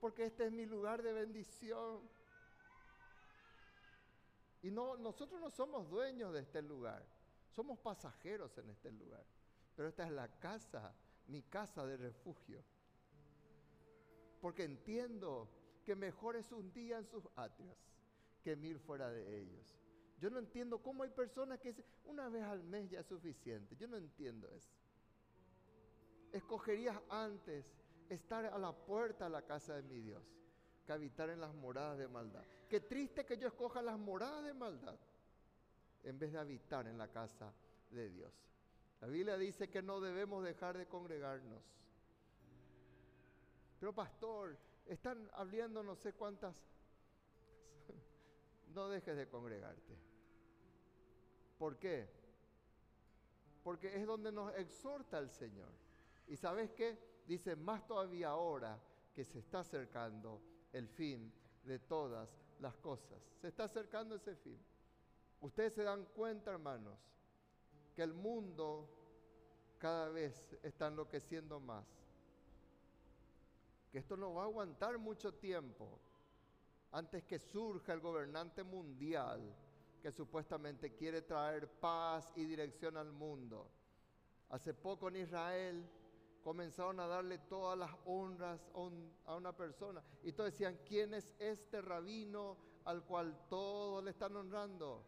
Porque 0.00 0.24
este 0.24 0.46
es 0.46 0.52
mi 0.52 0.64
lugar 0.64 1.02
de 1.02 1.12
bendición. 1.12 2.08
Y 4.62 4.70
no, 4.70 4.96
nosotros 4.96 5.40
no 5.40 5.50
somos 5.50 5.88
dueños 5.88 6.32
de 6.32 6.40
este 6.40 6.62
lugar, 6.62 7.06
somos 7.54 7.78
pasajeros 7.78 8.56
en 8.58 8.70
este 8.70 8.90
lugar. 8.90 9.24
Pero 9.74 9.88
esta 9.88 10.04
es 10.04 10.12
la 10.12 10.28
casa, 10.38 10.94
mi 11.26 11.42
casa 11.42 11.84
de 11.84 11.98
refugio. 11.98 12.64
Porque 14.40 14.64
entiendo 14.64 15.48
que 15.84 15.94
mejor 15.94 16.36
es 16.36 16.50
un 16.50 16.72
día 16.72 16.98
en 16.98 17.06
sus 17.06 17.28
atrios 17.36 17.76
que 18.42 18.56
mil 18.56 18.78
fuera 18.78 19.10
de 19.10 19.40
ellos. 19.40 19.85
Yo 20.18 20.30
no 20.30 20.38
entiendo 20.38 20.78
cómo 20.78 21.02
hay 21.02 21.10
personas 21.10 21.60
que 21.60 21.68
dicen, 21.68 21.84
una 22.04 22.28
vez 22.28 22.42
al 22.44 22.62
mes 22.64 22.90
ya 22.90 23.00
es 23.00 23.06
suficiente. 23.06 23.76
Yo 23.76 23.86
no 23.86 23.96
entiendo 23.96 24.48
eso. 24.50 24.74
Escogerías 26.32 26.98
antes 27.10 27.66
estar 28.08 28.46
a 28.46 28.58
la 28.58 28.72
puerta 28.72 29.24
de 29.24 29.30
la 29.30 29.42
casa 29.42 29.74
de 29.74 29.82
mi 29.82 30.00
Dios 30.00 30.22
que 30.86 30.92
habitar 30.92 31.28
en 31.30 31.40
las 31.40 31.52
moradas 31.54 31.98
de 31.98 32.08
maldad. 32.08 32.42
Qué 32.68 32.80
triste 32.80 33.26
que 33.26 33.36
yo 33.36 33.48
escoja 33.48 33.82
las 33.82 33.98
moradas 33.98 34.44
de 34.44 34.54
maldad 34.54 34.96
en 36.04 36.18
vez 36.18 36.32
de 36.32 36.38
habitar 36.38 36.86
en 36.86 36.96
la 36.96 37.08
casa 37.08 37.52
de 37.90 38.08
Dios. 38.08 38.32
La 39.00 39.08
Biblia 39.08 39.36
dice 39.36 39.68
que 39.68 39.82
no 39.82 40.00
debemos 40.00 40.44
dejar 40.44 40.78
de 40.78 40.86
congregarnos. 40.86 41.62
Pero 43.80 43.92
pastor, 43.92 44.56
están 44.86 45.28
hablando 45.34 45.82
no 45.82 45.96
sé 45.96 46.12
cuántas... 46.14 46.54
no 48.74 48.88
dejes 48.88 49.16
de 49.16 49.28
congregarte. 49.28 50.05
¿Por 51.58 51.78
qué? 51.78 52.08
Porque 53.62 53.96
es 53.96 54.06
donde 54.06 54.30
nos 54.30 54.54
exhorta 54.56 55.18
el 55.18 55.30
Señor. 55.30 55.70
Y 56.28 56.36
sabes 56.36 56.70
qué? 56.72 56.98
Dice, 57.26 57.56
más 57.56 57.86
todavía 57.86 58.28
ahora 58.28 58.80
que 59.14 59.24
se 59.24 59.38
está 59.38 59.60
acercando 59.60 60.40
el 60.72 60.88
fin 60.88 61.32
de 61.64 61.78
todas 61.78 62.38
las 62.60 62.76
cosas. 62.76 63.20
Se 63.40 63.48
está 63.48 63.64
acercando 63.64 64.14
ese 64.14 64.36
fin. 64.36 64.58
Ustedes 65.40 65.74
se 65.74 65.82
dan 65.82 66.04
cuenta, 66.14 66.50
hermanos, 66.50 66.98
que 67.94 68.02
el 68.02 68.14
mundo 68.14 68.88
cada 69.78 70.08
vez 70.08 70.56
está 70.62 70.88
enloqueciendo 70.88 71.60
más. 71.60 71.86
Que 73.90 73.98
esto 73.98 74.16
no 74.16 74.34
va 74.34 74.42
a 74.42 74.46
aguantar 74.46 74.98
mucho 74.98 75.34
tiempo 75.34 75.98
antes 76.92 77.24
que 77.24 77.38
surja 77.38 77.92
el 77.92 78.00
gobernante 78.00 78.62
mundial 78.62 79.54
que 80.02 80.12
supuestamente 80.12 80.94
quiere 80.94 81.22
traer 81.22 81.68
paz 81.68 82.32
y 82.36 82.44
dirección 82.44 82.96
al 82.96 83.12
mundo. 83.12 83.70
Hace 84.50 84.74
poco 84.74 85.08
en 85.08 85.16
Israel 85.16 85.88
comenzaron 86.42 87.00
a 87.00 87.08
darle 87.08 87.38
todas 87.38 87.76
las 87.76 87.90
honras 88.04 88.60
a 89.24 89.34
una 89.34 89.56
persona. 89.56 90.02
Y 90.22 90.32
todos 90.32 90.52
decían, 90.52 90.78
¿quién 90.86 91.12
es 91.14 91.34
este 91.40 91.82
rabino 91.82 92.56
al 92.84 93.02
cual 93.04 93.36
todos 93.48 94.04
le 94.04 94.10
están 94.10 94.36
honrando? 94.36 95.04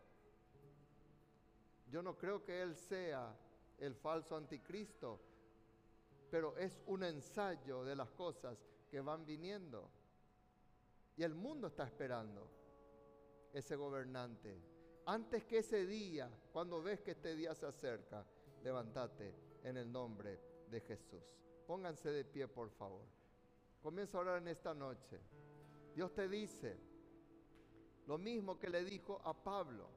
Yo 1.90 2.02
no 2.02 2.18
creo 2.18 2.44
que 2.44 2.60
él 2.60 2.74
sea 2.74 3.34
el 3.78 3.94
falso 3.94 4.36
anticristo, 4.36 5.20
pero 6.28 6.56
es 6.56 6.82
un 6.86 7.04
ensayo 7.04 7.84
de 7.84 7.94
las 7.94 8.10
cosas 8.10 8.58
que 8.90 9.00
van 9.00 9.24
viniendo. 9.24 9.88
Y 11.16 11.22
el 11.22 11.34
mundo 11.34 11.68
está 11.68 11.84
esperando 11.84 12.50
ese 13.52 13.76
gobernante. 13.76 14.60
Antes 15.08 15.42
que 15.44 15.58
ese 15.60 15.86
día, 15.86 16.30
cuando 16.52 16.82
ves 16.82 17.00
que 17.00 17.12
este 17.12 17.34
día 17.34 17.54
se 17.54 17.64
acerca, 17.64 18.26
levántate 18.62 19.34
en 19.64 19.78
el 19.78 19.90
nombre 19.90 20.38
de 20.70 20.82
Jesús. 20.82 21.24
Pónganse 21.66 22.10
de 22.10 22.26
pie, 22.26 22.46
por 22.46 22.68
favor. 22.68 23.06
Comienza 23.80 24.18
a 24.18 24.20
orar 24.20 24.42
en 24.42 24.48
esta 24.48 24.74
noche. 24.74 25.18
Dios 25.94 26.12
te 26.12 26.28
dice 26.28 26.78
lo 28.06 28.18
mismo 28.18 28.58
que 28.58 28.68
le 28.68 28.84
dijo 28.84 29.22
a 29.24 29.32
Pablo. 29.32 29.88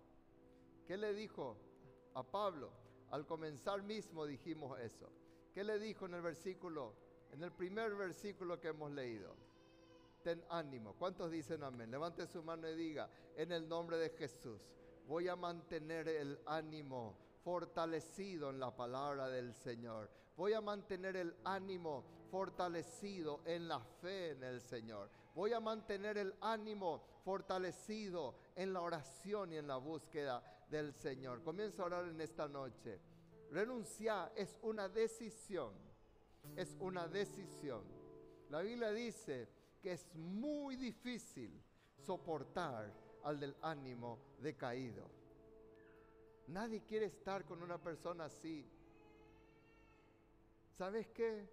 ¿Qué 0.88 0.96
le 0.96 1.14
dijo 1.14 1.58
a 2.14 2.24
Pablo? 2.24 2.72
Al 3.10 3.26
comenzar 3.26 3.84
mismo 3.84 4.26
dijimos 4.26 4.80
eso. 4.80 5.12
¿Qué 5.54 5.66
le 5.66 5.78
dijo 5.78 6.06
en 6.06 6.14
el 6.14 6.22
versículo, 6.22 6.96
en 7.34 7.44
el 7.44 7.52
primer 7.52 7.96
versículo 7.96 8.62
que 8.62 8.70
hemos 8.70 8.90
leído? 8.92 9.36
Ten 10.24 10.42
ánimo. 10.50 10.94
¿Cuántos 10.94 11.30
dicen 11.32 11.64
amén? 11.64 11.92
Levante 11.92 12.26
su 12.28 12.42
mano 12.44 12.70
y 12.70 12.76
diga, 12.76 13.10
en 13.36 13.52
el 13.52 13.68
nombre 13.68 13.98
de 13.98 14.12
Jesús, 14.12 14.62
voy 15.12 15.28
a 15.28 15.36
mantener 15.36 16.08
el 16.08 16.40
ánimo 16.46 17.18
fortalecido 17.44 18.50
en 18.50 18.62
la 18.62 18.74
palabra 18.74 19.28
del 19.28 19.54
Señor. 19.54 20.10
Voy 20.38 20.54
a 20.54 20.62
mantener 20.62 21.18
el 21.18 21.36
ánimo 21.44 22.06
fortalecido 22.32 23.42
en 23.44 23.68
la 23.68 23.82
fe 23.82 24.30
en 24.30 24.44
el 24.44 24.62
Señor. 24.62 25.10
Voy 25.36 25.52
a 25.52 25.60
mantener 25.60 26.18
el 26.18 26.34
ánimo 26.40 27.04
fortalecido 27.26 28.36
en 28.56 28.72
la 28.72 28.80
oración 28.80 29.52
y 29.52 29.58
en 29.58 29.68
la 29.68 29.76
búsqueda 29.76 30.42
del 30.70 30.94
Señor. 30.94 31.44
Comienza 31.44 31.84
a 31.84 31.88
orar 31.88 32.06
en 32.06 32.22
esta 32.22 32.48
noche. 32.48 32.98
Renunciar 33.52 34.32
es 34.38 34.58
una 34.62 34.88
decisión. 34.88 35.74
Es 36.56 36.78
una 36.80 37.10
decisión. 37.10 37.84
La 38.50 38.62
Biblia 38.62 38.92
dice 38.92 39.50
que 39.82 39.92
es 39.92 40.16
muy 40.16 40.78
difícil 40.78 41.62
soportar 41.98 43.01
al 43.24 43.40
del 43.40 43.56
ánimo 43.62 44.20
decaído. 44.40 45.06
Nadie 46.48 46.84
quiere 46.84 47.06
estar 47.06 47.46
con 47.46 47.62
una 47.62 47.78
persona 47.78 48.26
así. 48.26 48.66
¿Sabes 50.78 51.08
qué? 51.10 51.48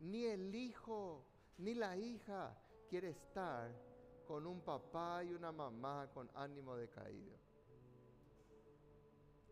Ni 0.00 0.24
el 0.24 0.54
hijo, 0.54 1.24
ni 1.58 1.74
la 1.74 1.96
hija 1.96 2.54
quiere 2.88 3.10
estar 3.10 3.70
con 4.26 4.46
un 4.46 4.60
papá 4.60 5.22
y 5.24 5.32
una 5.32 5.52
mamá 5.52 6.08
con 6.12 6.28
ánimo 6.34 6.76
decaído. 6.76 7.36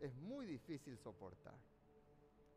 Es 0.00 0.14
muy 0.16 0.46
difícil 0.46 0.98
soportar. 0.98 1.54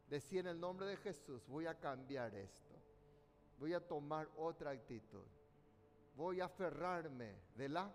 Decía 0.09 0.39
en 0.39 0.47
el 0.47 0.59
nombre 0.59 0.87
de 0.87 0.97
Jesús, 0.97 1.45
voy 1.47 1.65
a 1.67 1.79
cambiar 1.79 2.33
esto. 2.35 2.75
Voy 3.59 3.73
a 3.73 3.85
tomar 3.85 4.27
otra 4.37 4.71
actitud. 4.71 5.25
Voy 6.15 6.41
a 6.41 6.45
aferrarme 6.45 7.35
de 7.55 7.69
la 7.69 7.91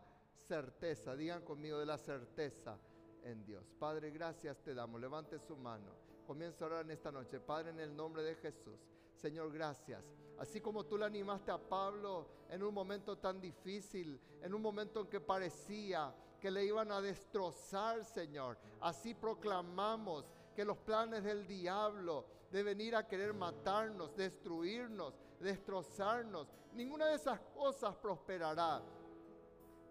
certeza, 0.46 1.16
digan 1.16 1.42
conmigo 1.42 1.78
de 1.78 1.86
la 1.86 1.98
certeza 1.98 2.78
en 3.22 3.44
Dios. 3.44 3.64
Padre, 3.78 4.10
gracias 4.10 4.62
te 4.62 4.74
damos. 4.74 5.00
Levante 5.00 5.38
su 5.38 5.56
mano. 5.56 5.92
Comienza 6.26 6.64
a 6.64 6.68
orar 6.68 6.84
en 6.84 6.92
esta 6.92 7.10
noche. 7.10 7.40
Padre, 7.40 7.70
en 7.70 7.80
el 7.80 7.94
nombre 7.94 8.22
de 8.22 8.34
Jesús. 8.36 8.78
Señor, 9.14 9.52
gracias. 9.52 10.10
Así 10.38 10.60
como 10.60 10.84
tú 10.84 10.96
le 10.98 11.04
animaste 11.04 11.50
a 11.50 11.58
Pablo 11.58 12.26
en 12.48 12.62
un 12.62 12.74
momento 12.74 13.18
tan 13.18 13.40
difícil, 13.40 14.20
en 14.40 14.54
un 14.54 14.62
momento 14.62 15.00
en 15.00 15.06
que 15.06 15.20
parecía 15.20 16.14
que 16.40 16.50
le 16.50 16.64
iban 16.64 16.90
a 16.90 17.00
destrozar, 17.00 18.04
Señor. 18.04 18.58
Así 18.80 19.14
proclamamos 19.14 20.24
que 20.56 20.64
los 20.64 20.78
planes 20.78 21.22
del 21.22 21.46
diablo 21.46 22.26
de 22.50 22.62
venir 22.62 22.96
a 22.96 23.06
querer 23.06 23.32
matarnos, 23.32 24.14
destruirnos, 24.16 25.14
destrozarnos, 25.40 26.48
ninguna 26.74 27.06
de 27.06 27.14
esas 27.14 27.40
cosas 27.54 27.94
prosperará 27.96 28.82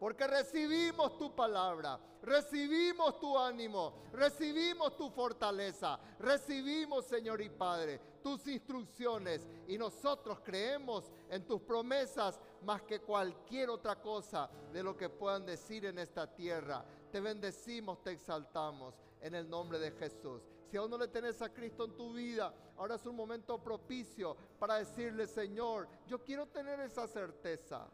porque 0.02 0.26
recibimos 0.26 1.16
tu 1.16 1.36
palabra, 1.36 2.00
recibimos 2.24 3.20
tu 3.20 3.38
ánimo, 3.38 3.94
recibimos 4.12 4.98
tu 4.98 5.12
fortaleza, 5.12 6.00
recibimos, 6.18 7.06
Señor 7.06 7.40
y 7.40 7.50
Padre, 7.52 8.00
tus 8.24 8.48
instrucciones 8.48 9.48
y 9.68 9.78
nosotros 9.78 10.40
creemos 10.44 11.12
en 11.30 11.46
tus 11.46 11.62
promesas 11.62 12.40
más 12.64 12.82
que 12.82 13.02
cualquier 13.02 13.70
otra 13.70 14.02
cosa 14.02 14.50
de 14.74 14.82
lo 14.82 14.98
que 14.98 15.08
puedan 15.08 15.46
decir 15.46 15.86
en 15.86 16.00
esta 16.00 16.26
tierra. 16.26 16.84
Te 17.12 17.22
bendecimos, 17.22 18.02
te 18.02 18.10
exaltamos 18.10 18.96
en 19.22 19.36
el 19.36 19.48
nombre 19.48 19.78
de 19.78 19.92
Jesús. 19.92 20.42
Si 20.66 20.78
aún 20.78 20.90
no 20.90 20.98
le 20.98 21.10
tenés 21.10 21.44
a 21.44 21.54
Cristo 21.54 21.86
en 21.86 21.96
tu 21.96 22.12
vida, 22.12 22.52
ahora 22.76 22.96
es 22.96 23.06
un 23.06 23.16
momento 23.16 23.60
propicio 23.60 24.36
para 24.58 24.80
decirle, 24.80 25.28
Señor, 25.28 25.88
yo 26.08 26.24
quiero 26.24 26.48
tener 26.48 26.80
esa 26.80 27.08
certeza 27.08 27.88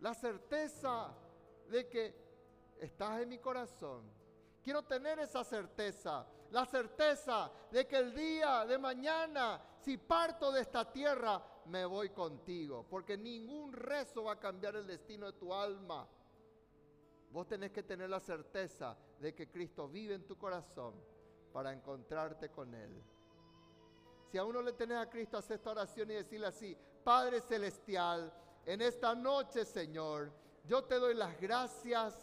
la 0.00 0.14
certeza 0.14 1.14
de 1.68 1.88
que 1.88 2.14
estás 2.80 3.20
en 3.20 3.28
mi 3.28 3.38
corazón. 3.38 4.10
Quiero 4.62 4.82
tener 4.82 5.18
esa 5.18 5.44
certeza, 5.44 6.26
la 6.50 6.66
certeza 6.66 7.50
de 7.70 7.86
que 7.86 7.96
el 7.96 8.14
día 8.14 8.66
de 8.66 8.78
mañana, 8.78 9.62
si 9.80 9.96
parto 9.96 10.52
de 10.52 10.62
esta 10.62 10.90
tierra, 10.90 11.42
me 11.66 11.84
voy 11.84 12.10
contigo, 12.10 12.86
porque 12.88 13.16
ningún 13.16 13.72
rezo 13.72 14.24
va 14.24 14.32
a 14.32 14.38
cambiar 14.38 14.76
el 14.76 14.86
destino 14.86 15.26
de 15.26 15.38
tu 15.38 15.54
alma. 15.54 16.06
Vos 17.30 17.46
tenés 17.46 17.70
que 17.70 17.82
tener 17.82 18.10
la 18.10 18.20
certeza 18.20 18.96
de 19.20 19.34
que 19.34 19.48
Cristo 19.48 19.88
vive 19.88 20.14
en 20.14 20.26
tu 20.26 20.36
corazón 20.36 20.94
para 21.52 21.72
encontrarte 21.72 22.50
con 22.50 22.74
Él. 22.74 23.02
Si 24.30 24.38
a 24.38 24.44
uno 24.44 24.62
le 24.62 24.72
tenés 24.72 24.98
a 24.98 25.08
Cristo, 25.08 25.38
haz 25.38 25.50
esta 25.50 25.70
oración 25.70 26.10
y 26.10 26.14
decirle 26.14 26.46
así, 26.46 26.76
Padre 27.04 27.40
Celestial, 27.40 28.32
en 28.66 28.80
esta 28.82 29.14
noche, 29.14 29.64
Señor, 29.64 30.32
yo 30.66 30.84
te 30.84 30.96
doy 30.96 31.14
las 31.14 31.40
gracias 31.40 32.14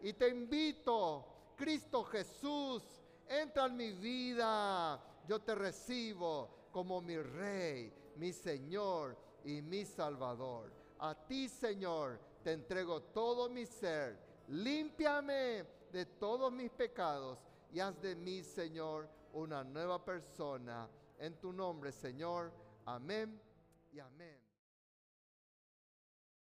y 0.00 0.12
te 0.12 0.28
invito, 0.28 1.26
Cristo 1.56 2.04
Jesús, 2.04 2.82
entra 3.28 3.66
en 3.66 3.76
mi 3.76 3.92
vida. 3.92 5.02
Yo 5.26 5.40
te 5.40 5.54
recibo 5.54 6.68
como 6.72 7.00
mi 7.00 7.16
Rey, 7.18 7.92
mi 8.16 8.32
Señor 8.32 9.16
y 9.44 9.62
mi 9.62 9.84
Salvador. 9.84 10.72
A 10.98 11.14
ti, 11.14 11.48
Señor, 11.48 12.20
te 12.42 12.52
entrego 12.52 13.02
todo 13.02 13.48
mi 13.48 13.66
ser. 13.66 14.18
Límpiame 14.48 15.64
de 15.92 16.06
todos 16.06 16.52
mis 16.52 16.70
pecados 16.70 17.38
y 17.72 17.80
haz 17.80 18.00
de 18.00 18.16
mí, 18.16 18.42
Señor, 18.42 19.08
una 19.32 19.62
nueva 19.62 20.04
persona. 20.04 20.88
En 21.18 21.38
tu 21.38 21.52
nombre, 21.52 21.92
Señor. 21.92 22.52
Amén 22.86 23.40
y 23.92 24.00
amén. 24.00 24.39